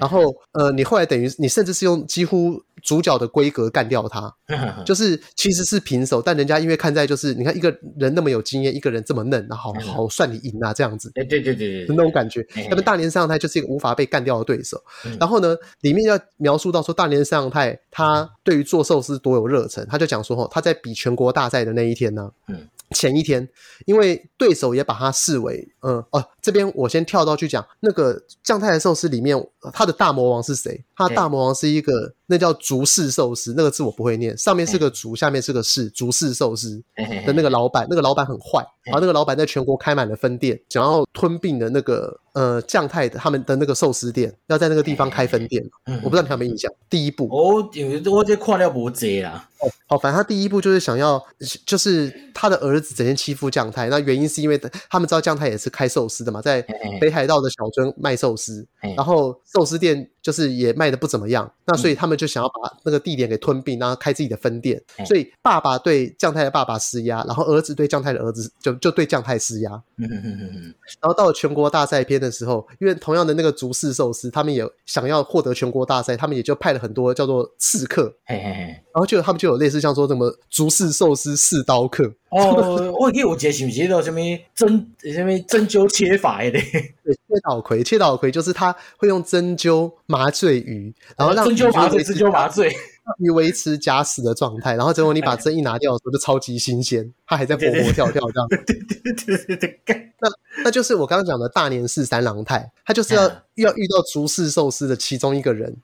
[0.00, 4.34] 然后呃，你后来等于你甚至是用几乎主角的规格干掉他，
[4.84, 11.10] 就是其实是平手，但人家因为看在就是你看一个人那么有经验，一个人这么嫩，然后好好算你赢啊这样子。
[11.14, 12.46] 对对对对，那种感觉。
[12.70, 14.80] 那么大年三郎太就是一个无法被干掉的对手。
[15.18, 22.66] 然后呢，里面要描述到说大年三郎太他对于做寿司多有热忱，他就讲说哈，他在比全国大赛的那一天呢，嗯。
[22.94, 23.46] 前一天，
[23.84, 29.36] 因为对手也把他视为，嗯哦，这边我先跳到去讲那个将太的寿司里面，
[29.72, 30.84] 他的大魔王是谁？
[30.96, 32.14] 他的大魔王是一个。
[32.26, 36.82] 那叫竹式寿司，那个字我不会念，上面是个竹，下面是个式，竹式寿司
[37.26, 45.62] 的那个老板，那个老板很坏，然后那个老板在全国开满了分店，想要吞并的那个呃酱太的他们的那个寿司店，要在那个地方开分店，
[46.02, 46.72] 我不知道你有没有印象。
[46.88, 47.68] 第一步，哦，
[48.10, 51.22] 我这看了不接啦，哦，好，反正他第一步就是想要，
[51.66, 54.58] 就是他的儿子整天欺负将太，那原因是因为
[54.88, 56.62] 他们知道将太也是开寿司的嘛，在
[57.02, 64.82] 北海道的小樽卖寿司，然后寿司店就是也卖的不怎么样，那所以他们就想要把那个地点给吞并，然后开自己的分店。
[65.04, 69.70] 所以爸爸对将太的爸爸施压，然后儿子对将太的儿子就就对将太施压。
[69.98, 70.74] 嗯嗯嗯嗯。
[70.98, 78.14] 然后到了全国大赛篇的时候，因为同样的那个竹式寿司，他们也想要获得全国大赛，他们也就派了很多叫做刺客。
[78.24, 78.80] 嘿嘿嘿。
[78.94, 82.10] 然后就他们就有类似像说什么竹式寿司四刀客。
[82.30, 84.20] 哦，我记得我记得是不是叫什么
[84.54, 86.50] 针什么针灸切法的？
[87.04, 92.72] 对，切岛葵，切岛葵就是他会用针灸麻醉鱼，然后让针灸麻醉，针灸麻醉。
[93.18, 98.48] 你维持假死的状态，然后结果你把针一拿掉的时候，就超级新鲜，它还在活活跳跳这样。
[98.48, 100.28] 对对对对对，那
[100.62, 105.74] 那就是我刚刚讲的大年市三郎太，他就是要要遇到竹式寿司的其中一个人，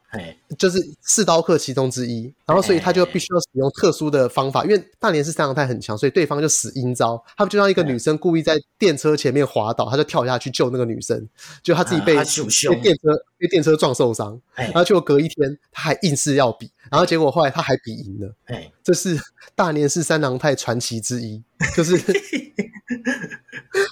[0.57, 11.29] 就是四刀客其中之一，然后所以他就必须要使用特殊的方法，因为大年市三郎太很强，所以对方就使阴招，他们就让一个女生故意在电车前面滑倒，他就跳下去救那个女生，
[11.63, 13.09] 就他自己被被电车
[13.39, 16.71] 被电车撞受伤，然后结果隔一天他还硬是要比。
[16.91, 19.17] 然后结果后来他还比赢了，哎，这是
[19.55, 21.41] 大年市三郎太传奇之一，
[21.77, 21.97] 就是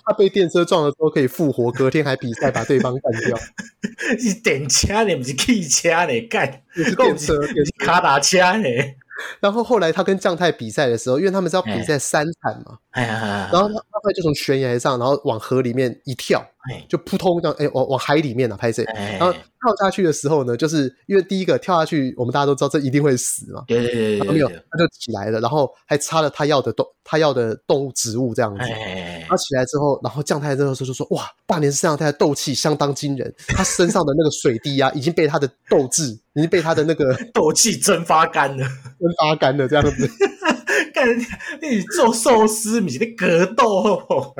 [0.04, 3.38] 他被电车撞的时候可以复活，隔天还比赛把对方干掉。
[4.18, 8.68] 是电车呢，不是汽车呢，干，是电车，也是卡达车呢。
[9.40, 16.44] 然后后来他跟将太比赛的时候，因为他们是要比赛三场嘛，然后他他会就从悬崖上，然后往河里面一跳，
[16.88, 28.64] 就扑通这样，哎，往往海里面啊，拍摄，然后跳下去的时候呢，就是因为第一个跳下去，我们大家都知道这一定会死嘛，对对对，没有，他就起来了，然后还插了他要的动他要的动物植物这样子，
[29.28, 38.66] 他起来之后，然后降太这个时候就说，哇，大年市三郎太的斗气相当惊人，他身上的那个水滴啊，已经被他的斗志，已经被他的那个 斗气蒸发干了。
[38.98, 40.10] 蒸发干了这样子，
[40.98, 41.18] 干
[41.62, 44.34] 你做寿司，你的格斗。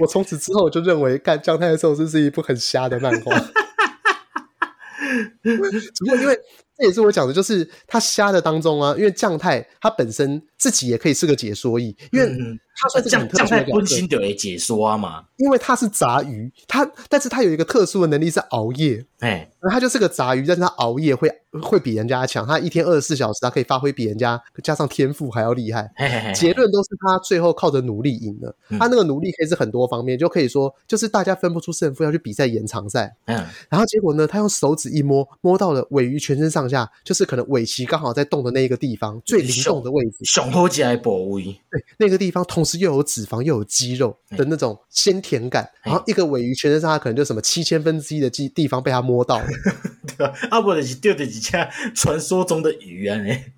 [0.00, 3.36] 我从此之后就认为，干姜太的寿司是一部很瞎的漫画。
[5.94, 6.38] 只不过因为。
[6.78, 12.28] 这也是我讲的，就是他瞎的当中啊，因为将太他本身自己也可以是个解说役，因为
[12.76, 21.32] 他算是将将太本身就会解说啊嘛，因为他是杂鱼，他但是他有一个特殊的能力是熬夜，哎，他就是个杂鱼，但是他熬夜会
[21.62, 25.90] 会比人家强，他一天二十四小时，他可以发挥比人家加上天赋还要厉害，
[26.34, 36.66] 结论都是他最后靠着努力赢了，嗯、他那个努力可以是很多方面，就可以说就是大家分不出胜负要去比赛延长赛，嗯，然后结果呢，他用手指一摸，摸到了尾鱼全身上。
[36.66, 45.70] 下就是可能尾鳍刚好在动的那一个地方最灵动的位置，胸口起来部位，对那个地方，同时又有脂肪又有肌肉的那种鲜甜感。
[45.82, 49.46] 然后一个尾鱼全身上下可能就什么七千分之一的地地方被它摸到了，
[50.16, 50.34] 对吧？
[50.50, 53.16] 啊，不就是钓的几下传说中的鱼啊？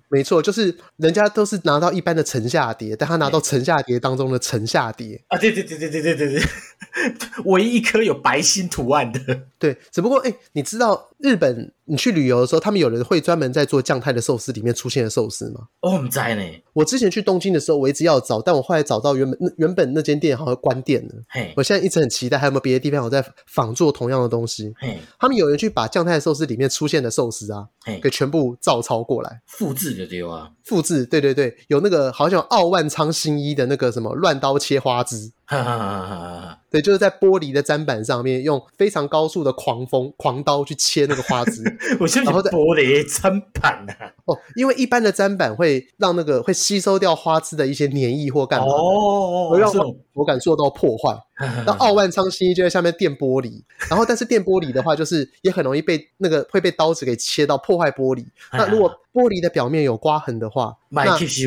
[0.09, 5.37] 没错，就是人家都是拿到一般的城下跌，但他拿到城下跌当中的城下跌啊！
[5.37, 6.43] 对对对对对对对对，
[7.45, 9.19] 唯一一颗有白心图案的。
[9.59, 15.61] 对，只不过哎，你知道日本你去旅游的时候，他们有人会专门在做将太的寿司里面出现的寿司吗？
[15.81, 16.43] 哦，我们在呢。
[16.73, 21.15] 我之前去东京的时候，我一直要找，但我后来找到原本那原本那间店好像关店了。
[21.27, 24.71] 嘿，我现在一直很期待还有没有别的地方有在仿做同样的东西。
[24.77, 30.05] 嘿，他们有人去把将太寿司里面出现的寿司啊，嘿，给全部照抄过来，复制的。
[30.05, 35.31] 对啊，复制，对对对，有那个好像有奥万仓新一的那个什么乱刀切花枝。
[35.49, 36.59] 哈哈哈哈哈！
[36.69, 41.63] 对，就是在玻璃的砧板上面用非常高速的狂风狂刀去切那个花枝。
[41.99, 44.13] 我是然后在玻璃砧板啊。
[44.25, 49.71] 哦，因为一般的砧板会让那个会吸收掉花枝的一些粘液或干嘛，哦，会让
[50.13, 51.17] 我感受到破坏。
[51.65, 58.25] 那奥万仓新一就在下面垫玻璃，然后但是垫玻璃的话，就是也很容易被那个会被刀子给切到破坏玻璃。
[58.51, 61.03] 那如果玻璃的表面有刮痕的话，那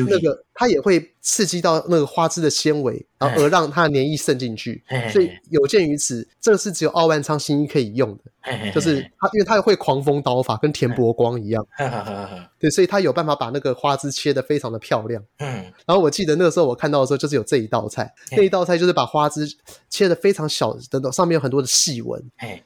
[0.09, 4.83] 那个它也会刺激到那个花枝的纤维，然后而让它的粘液渗进去。
[5.11, 11.65] 所以有鉴于此，这个是只有奥万仓新一可以用的，就是它，因为它会狂风刀法，跟田伯光一样。
[12.59, 15.23] 对，所以它有办法把那个花枝切得非常的漂亮。
[15.39, 19.47] 嗯然后我记得那个时候我看到的时候，就是有这一道菜，那一道菜就是把花枝
[19.93, 22.19] 切的非常小，等等上面有很多的细纹，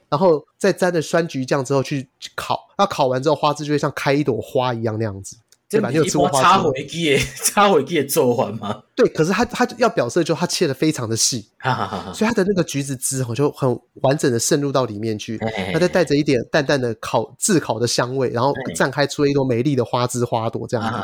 [0.08, 5.36] 然后再沾着酸橘酱之后去烤，那烤完之后花枝就会像开一朵花一样那样子。
[5.70, 5.90] 对吧？
[5.90, 6.44] 你有吃过花枝？
[6.44, 8.82] 插回去，插回去做完吗？
[8.96, 11.46] 对，可是它它要表示就它切的非常的细，
[12.14, 15.36] 所以它的那个橘子汁我就很完整的渗入到里面去，
[15.70, 20.98] 它再带着一点淡淡的烤炙烤的香味，然后绽开出了一朵美丽的花枝花朵这样子。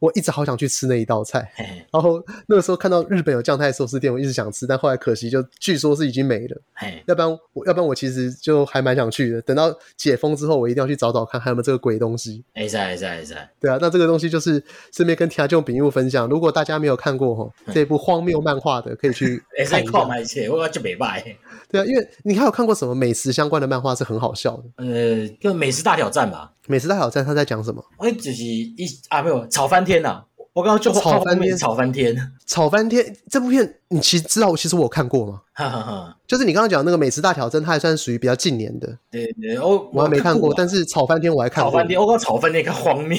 [0.00, 1.52] 我一直好想去吃那一道菜。
[1.92, 6.60] 然后那个时候看到日本有酱太寿司店，我一直想吃，但后来可惜就据说是已经没了。
[7.06, 9.40] 要不然我要不然我其实就还蛮想去的。
[9.42, 12.42] 等到解封之后，我一定要去找找看还有没有这个鬼东西。
[12.54, 13.50] 哎在哎在哎在。
[13.60, 16.28] 对啊，那这个东西就是顺便跟听众朋友分享。
[16.28, 19.86] 如果大家没有看过哈这部荒谬漫画的，可以去看一
[20.24, 20.50] 下。
[20.50, 21.22] 我就没卖。
[21.68, 24.84] 对啊，因为你还有看过什么美食相关的漫画是很好笑的？
[24.84, 26.52] 呃，就美食大挑战吧。
[26.70, 27.84] 美食大挑战他在讲什么？
[27.98, 30.24] 哎，就是一啊，没有炒翻天呐、啊！
[30.52, 33.16] 我刚刚就炒翻天，炒翻天，炒翻天。
[33.28, 35.42] 这部片你其实知道，其实我有看过吗？
[35.52, 38.88] 哈哈哈，就是你刚刚讲那个美食大挑战，它还算属于比较近年的。
[39.10, 41.70] 对对，我我还没看过，但是炒翻天我还看过。
[41.70, 43.18] 炒翻天，我刚炒翻天看荒谬，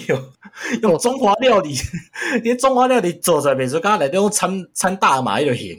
[0.82, 1.76] 用中华料理，
[2.42, 5.78] 连中华料理做出来，比如说刚刚来都用掺掺大麻就行。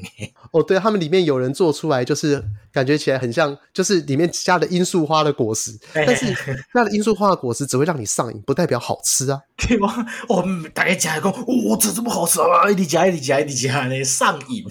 [0.53, 6.27] 哦，对，他们里面有人做出来，就是感觉起来很像，就是里面加了罂粟花的果实，但是
[6.75, 9.41] 那个罂粟花的果实只会让你上瘾，不代表好吃啊。
[9.57, 10.07] 对吗？
[10.29, 12.71] 哦，大家讲一个，哇，这这么好吃啊！
[12.71, 14.65] 一直加，一直加，一直加，那上瘾。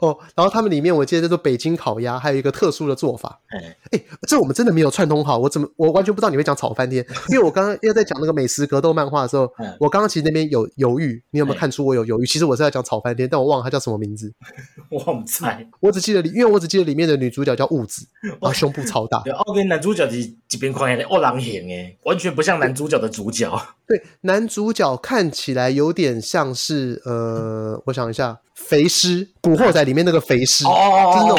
[0.00, 3.40] 哦，然后他们里面我记得叫做北京烤鸭，还有一个特殊的做法。
[3.48, 12.26] 哎，哎，这我们真的没有串通好，我怎么我完全不知道你会讲炒翻天， 因为我刚刚又在讲那个美食格斗漫画的时候，我刚刚其实那边有犹豫，你有没有看出我有犹豫？
[12.26, 14.32] 其实我是在讲炒翻天，但我忘了它叫什么名字。
[14.90, 19.20] 旺菜，我只记得里，因为我只记得里面的女主角叫雾子，然后胸部超大。
[19.24, 23.50] 对，后面男主角是一边看起来恶狼型诶，完全不像男主角的主角。
[23.86, 28.38] 对，男主角看起来有点像是呃，我想一下。
[28.66, 31.38] 肥尸，古惑仔里面那个肥尸，哦、就是那种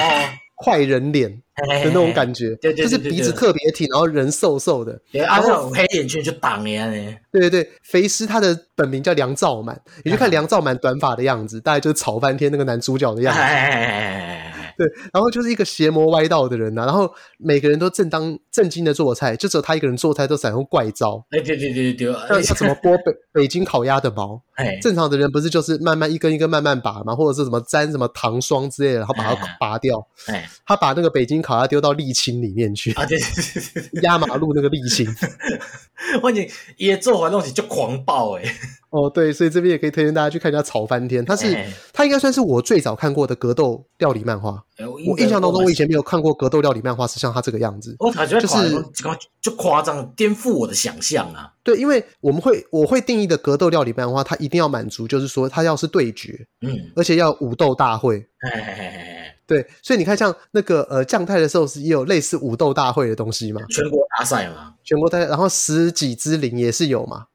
[0.65, 7.15] 坏人脸的那种感觉，就是鼻子特别挺，然后人瘦瘦的，然后黑眼圈就挡呀呢。
[7.32, 13.39] 对对对，肥尸他的本名叫梁兆满，你就看梁兆满短发的样子，大概就是吵翻天那个男主角的样子。
[14.80, 21.21] 对，然后就是一个邪魔歪道的人呐、啊，然后每个人都正当正经的做菜，就只有他一个人做菜都采用怪招。
[21.32, 24.41] 哎，对对对对，他怎么剥北北京烤鸭的毛？
[24.55, 30.07] 哎，正常的人不是就是慢慢一根一根慢慢拔嘛，或者是什么沾什么糖霜之类的，然后把它拔掉。
[30.27, 32.93] 哎，他把那个北京烤鸭丢到沥青里面去。
[32.93, 33.25] 啊，对对
[33.73, 35.05] 对对，压马路那个沥青。
[36.21, 38.43] 关键也做完东西就狂暴哎。
[38.89, 41.55] 哦，对，所以这边也可以推荐大家去看一下《吵翻天》，它是
[41.93, 44.63] 它应该算是我最早看过的格斗料理漫画。
[45.07, 47.95] 我印象当中，我以前没有看过格斗料理漫画是像它这个样子。
[47.99, 48.83] 我感觉就是
[49.39, 51.53] 就夸张，颠覆我的想象啊！
[51.63, 58.25] 对，因为我们会我会定义的格斗料理漫画，它一定要满足，就是说它要是对决，嗯，而且要武斗大会。
[59.49, 63.59] 对，所以你看，像那个呃，将太的寿司也有类似武斗大会的东西嘛？
[63.69, 64.75] 全国大赛嘛？
[64.83, 67.25] 全国大赛，然后十几之灵也是有嘛？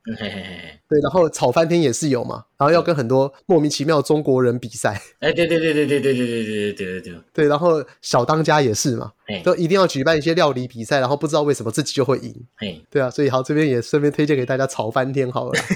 [0.89, 2.45] 对，然后炒翻天也是有嘛？
[2.57, 5.03] 然后要跟很多莫名其妙中国人比赛。
[5.19, 7.49] 哎，对对对对对对对对对对对对对。
[7.49, 9.11] 然后小当家也是嘛？
[9.43, 12.33] 都一定要举办一些料理比赛，然后不知道为什么自己就会赢。
[12.91, 15.53] 对啊，所以好，这边也顺便推荐给大家炒翻天好了。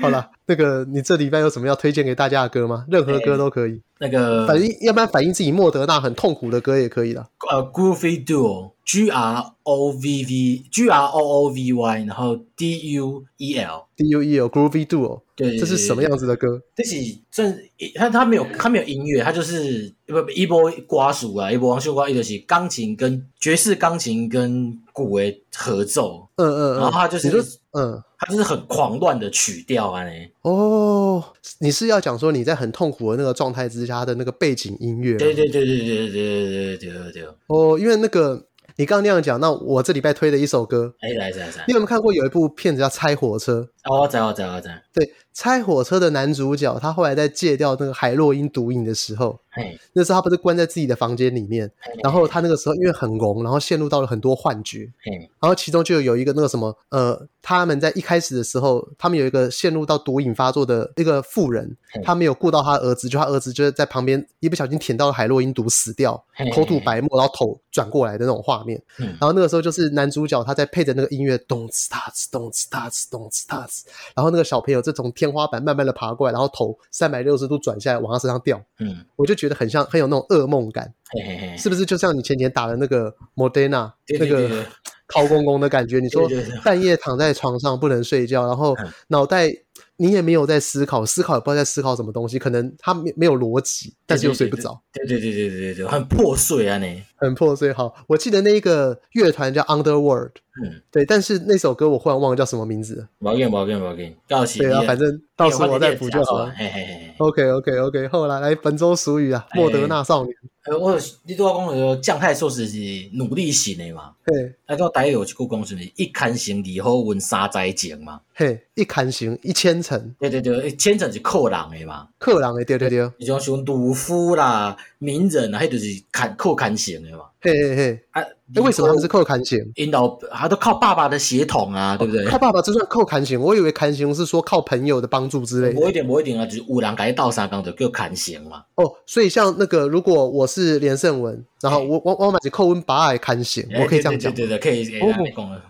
[0.00, 2.84] 好了，那个你这礼拜有什么要推荐给大家的歌吗？
[2.88, 3.80] 任何歌都可以。
[3.98, 7.20] 那个反正要不然反映自己莫德纳很痛苦的歌也可以的。
[7.50, 14.22] 呃，Groovy Duo，G R O V V，G R O O V Y，然后 D U E L，D U
[14.22, 15.20] E L，Groovy Duo。
[15.36, 16.60] 对，这是什么样子的歌？
[16.74, 16.96] 这是
[17.30, 17.50] 这
[17.94, 26.26] 他他没有他没有音乐，他就是不一波瓜属啊，一波王秀瓜，一个是钢琴跟爵士钢琴跟鼓的合奏。
[26.36, 27.28] 嗯嗯，然后他就是
[27.72, 30.04] 嗯，他就是很狂乱的曲调啊。
[30.42, 31.24] 哦，
[31.58, 35.16] 你是要讲说你在很痛苦的那个状态之下的那个背景音乐？
[35.16, 37.28] 对对对对对对对对对对。
[37.46, 38.46] 哦，因为那个
[38.76, 43.66] 你刚刚那样讲，那我这礼拜推的一首歌，哎，来来来，你有没有看过有一部片子叫《拆火车》？
[43.90, 44.82] 哦，在哦，在哦，在。
[44.92, 49.49] 对，拆火车的男主角，他后来在戒掉那个海洛因毒瘾的时候，嘿
[49.92, 51.70] 那时候他不是关在自己的房间里面，
[52.02, 55.12] 然后他那个时候因为很聋，然后陷入到了很多幻觉，嘿。
[55.40, 62.00] 然后其中就有一个那个什么，呃，他们在一开始的时候，他们有一个陷入到毒瘾发作的一个妇人，嘿。
[62.02, 66.22] 他没有顾到他儿子，就他儿子就是在旁边一不小心舔到了海洛因毒死掉，
[66.54, 73.82] 口吐白沫，然后头转过来的那种画面，嘿然后那个时候就是男主角他在配着那个音乐，咚哧哒哧，咚哧哒哧，咚哧哒哧。
[74.14, 84.64] 然后那个小朋友就从天花板慢慢的爬过来，然后头三百六十度转下来往他身上掉，嗯，我就觉得很像很有那种噩梦感，嘿嘿嘿，是不是就像你前年打的那个莫德纳那个
[85.08, 85.98] 掏公公的感觉？
[85.98, 86.28] 你说
[86.62, 88.76] 半夜躺在床上不能睡觉，然后
[89.08, 89.50] 脑袋
[89.96, 97.72] 你也没有在思考，思考也不知道在思考什么东西，可能他没没有逻辑，但是又睡不着，对对对对对对，很破碎啊，你很破碎。
[97.72, 100.32] 好，我记得那一个乐团叫 Underworld。
[100.62, 103.08] 嗯，对，但是那首歌我忽然忘了叫什么名字了。
[103.18, 106.50] 没关系，没关系，没关系，告诉对啊，反正到时候我再补就好了。
[106.56, 107.14] 嘿嘿嘿。
[107.18, 108.08] OK，OK，OK。
[108.08, 110.34] 后来来本周俗语啊，莫德纳少年。
[110.64, 112.78] 呃，我你都要讲说将太硕士是
[113.14, 114.12] 努力型的嘛？
[114.24, 118.20] 嘿，那个台语有一句讲是一坎成二好运三灾情嘛？
[118.34, 120.14] 嘿，一坎成一千层。
[120.18, 122.08] 对对对，一千层是克人的嘛？
[122.18, 123.10] 克人的，对对对。
[123.18, 127.24] 你像像鲁夫啦、名人啊，迄就是砍扣砍型的嘛？
[127.40, 128.00] 嘿嘿嘿。
[128.10, 128.22] 啊，
[128.54, 129.58] 那为什么他们是扣砍型？
[129.76, 132.26] 引导他都靠爸爸的血统啊，对不对？
[132.26, 135.80] 靠爸爸就算扣砍型，我以为砍型是说靠朋友的帮助之类的。
[135.80, 138.62] 我一点，我一点啊，就是五郎改道三纲的叫砍型嘛。
[138.74, 144.98] 哦，所以像那个，如果我是连胜文，然后我我我买是扣文把爱砍型，我可以这样讲，对对可以。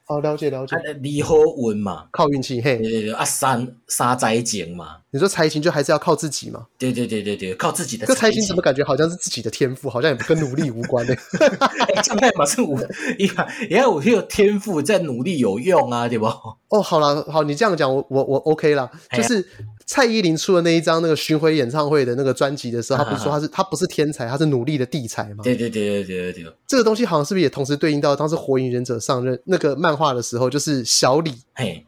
[0.06, 0.76] 哦，了解了解。
[1.00, 2.76] 离好运嘛，靠运气嘿。
[2.78, 4.98] 对对对，啊三三灾情嘛。
[5.12, 6.64] 你说财情就还是要靠自己嘛？
[6.78, 8.06] 对对对对对，靠自己的。
[8.06, 11.14] 这财情怎么感觉好像是自己的天赋，好像也不跟努力无关呢？
[12.04, 12.78] 将太嘛是五。
[13.18, 13.28] 也
[13.68, 16.26] 也要我有天赋，在努力有用啊，对不？
[16.68, 19.44] 哦，好了，好，你这样讲，我我我 OK 了，就是。
[19.90, 25.42] 蔡依林出的那一张那个巡回演唱会的那个专辑的时候，他不是说他是他不是天才，他是努力的地才吗？
[25.42, 26.52] 对对对对对对对。
[26.64, 31.34] 这个东西好像是不是也同时对应到当时《火影忍者》上任那个漫画的时候，就是小李，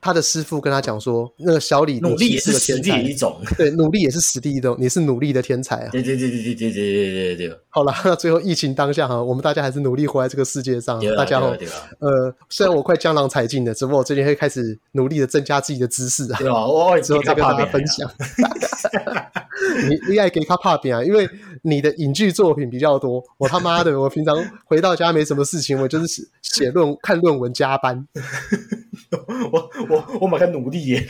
[0.01, 5.89] 他的师傅跟他讲说，那个小李努力也是实力一种，对，努力也是实力一种，你是努力的天才啊！
[5.93, 7.59] 对对对对对对对对对对。
[7.69, 11.57] 好了，那最后疫情当下哈，我们大家还是努力活在这个世界上，大家哦，
[12.01, 16.67] 呃，虽然我快江郎才尽了，只不过我最近会开始努力的增加自己的知识啊，对吧？
[16.67, 17.92] 我之后再跟大家分享。
[19.89, 21.29] 你你爱给他怕扁啊，因为
[21.63, 23.23] 你的影剧作品比较多。
[23.39, 28.07] 我他妈的，我平常回到家没什么事情，我就是写写论看论文加班。
[29.53, 31.07] 我我我蛮努力耶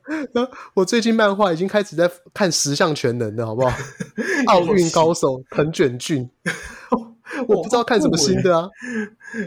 [0.74, 3.76] 我最近漫画已经开始在看十项全能的好不好？
[4.46, 6.28] 奥运高手藤卷俊，
[7.46, 8.68] 我不知道看什么新的啊。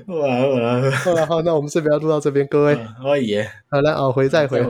[0.08, 3.42] 好了好了好了，好，那我们这边要录到这边，各位，可以。
[3.70, 4.62] 好来，啊，回再回。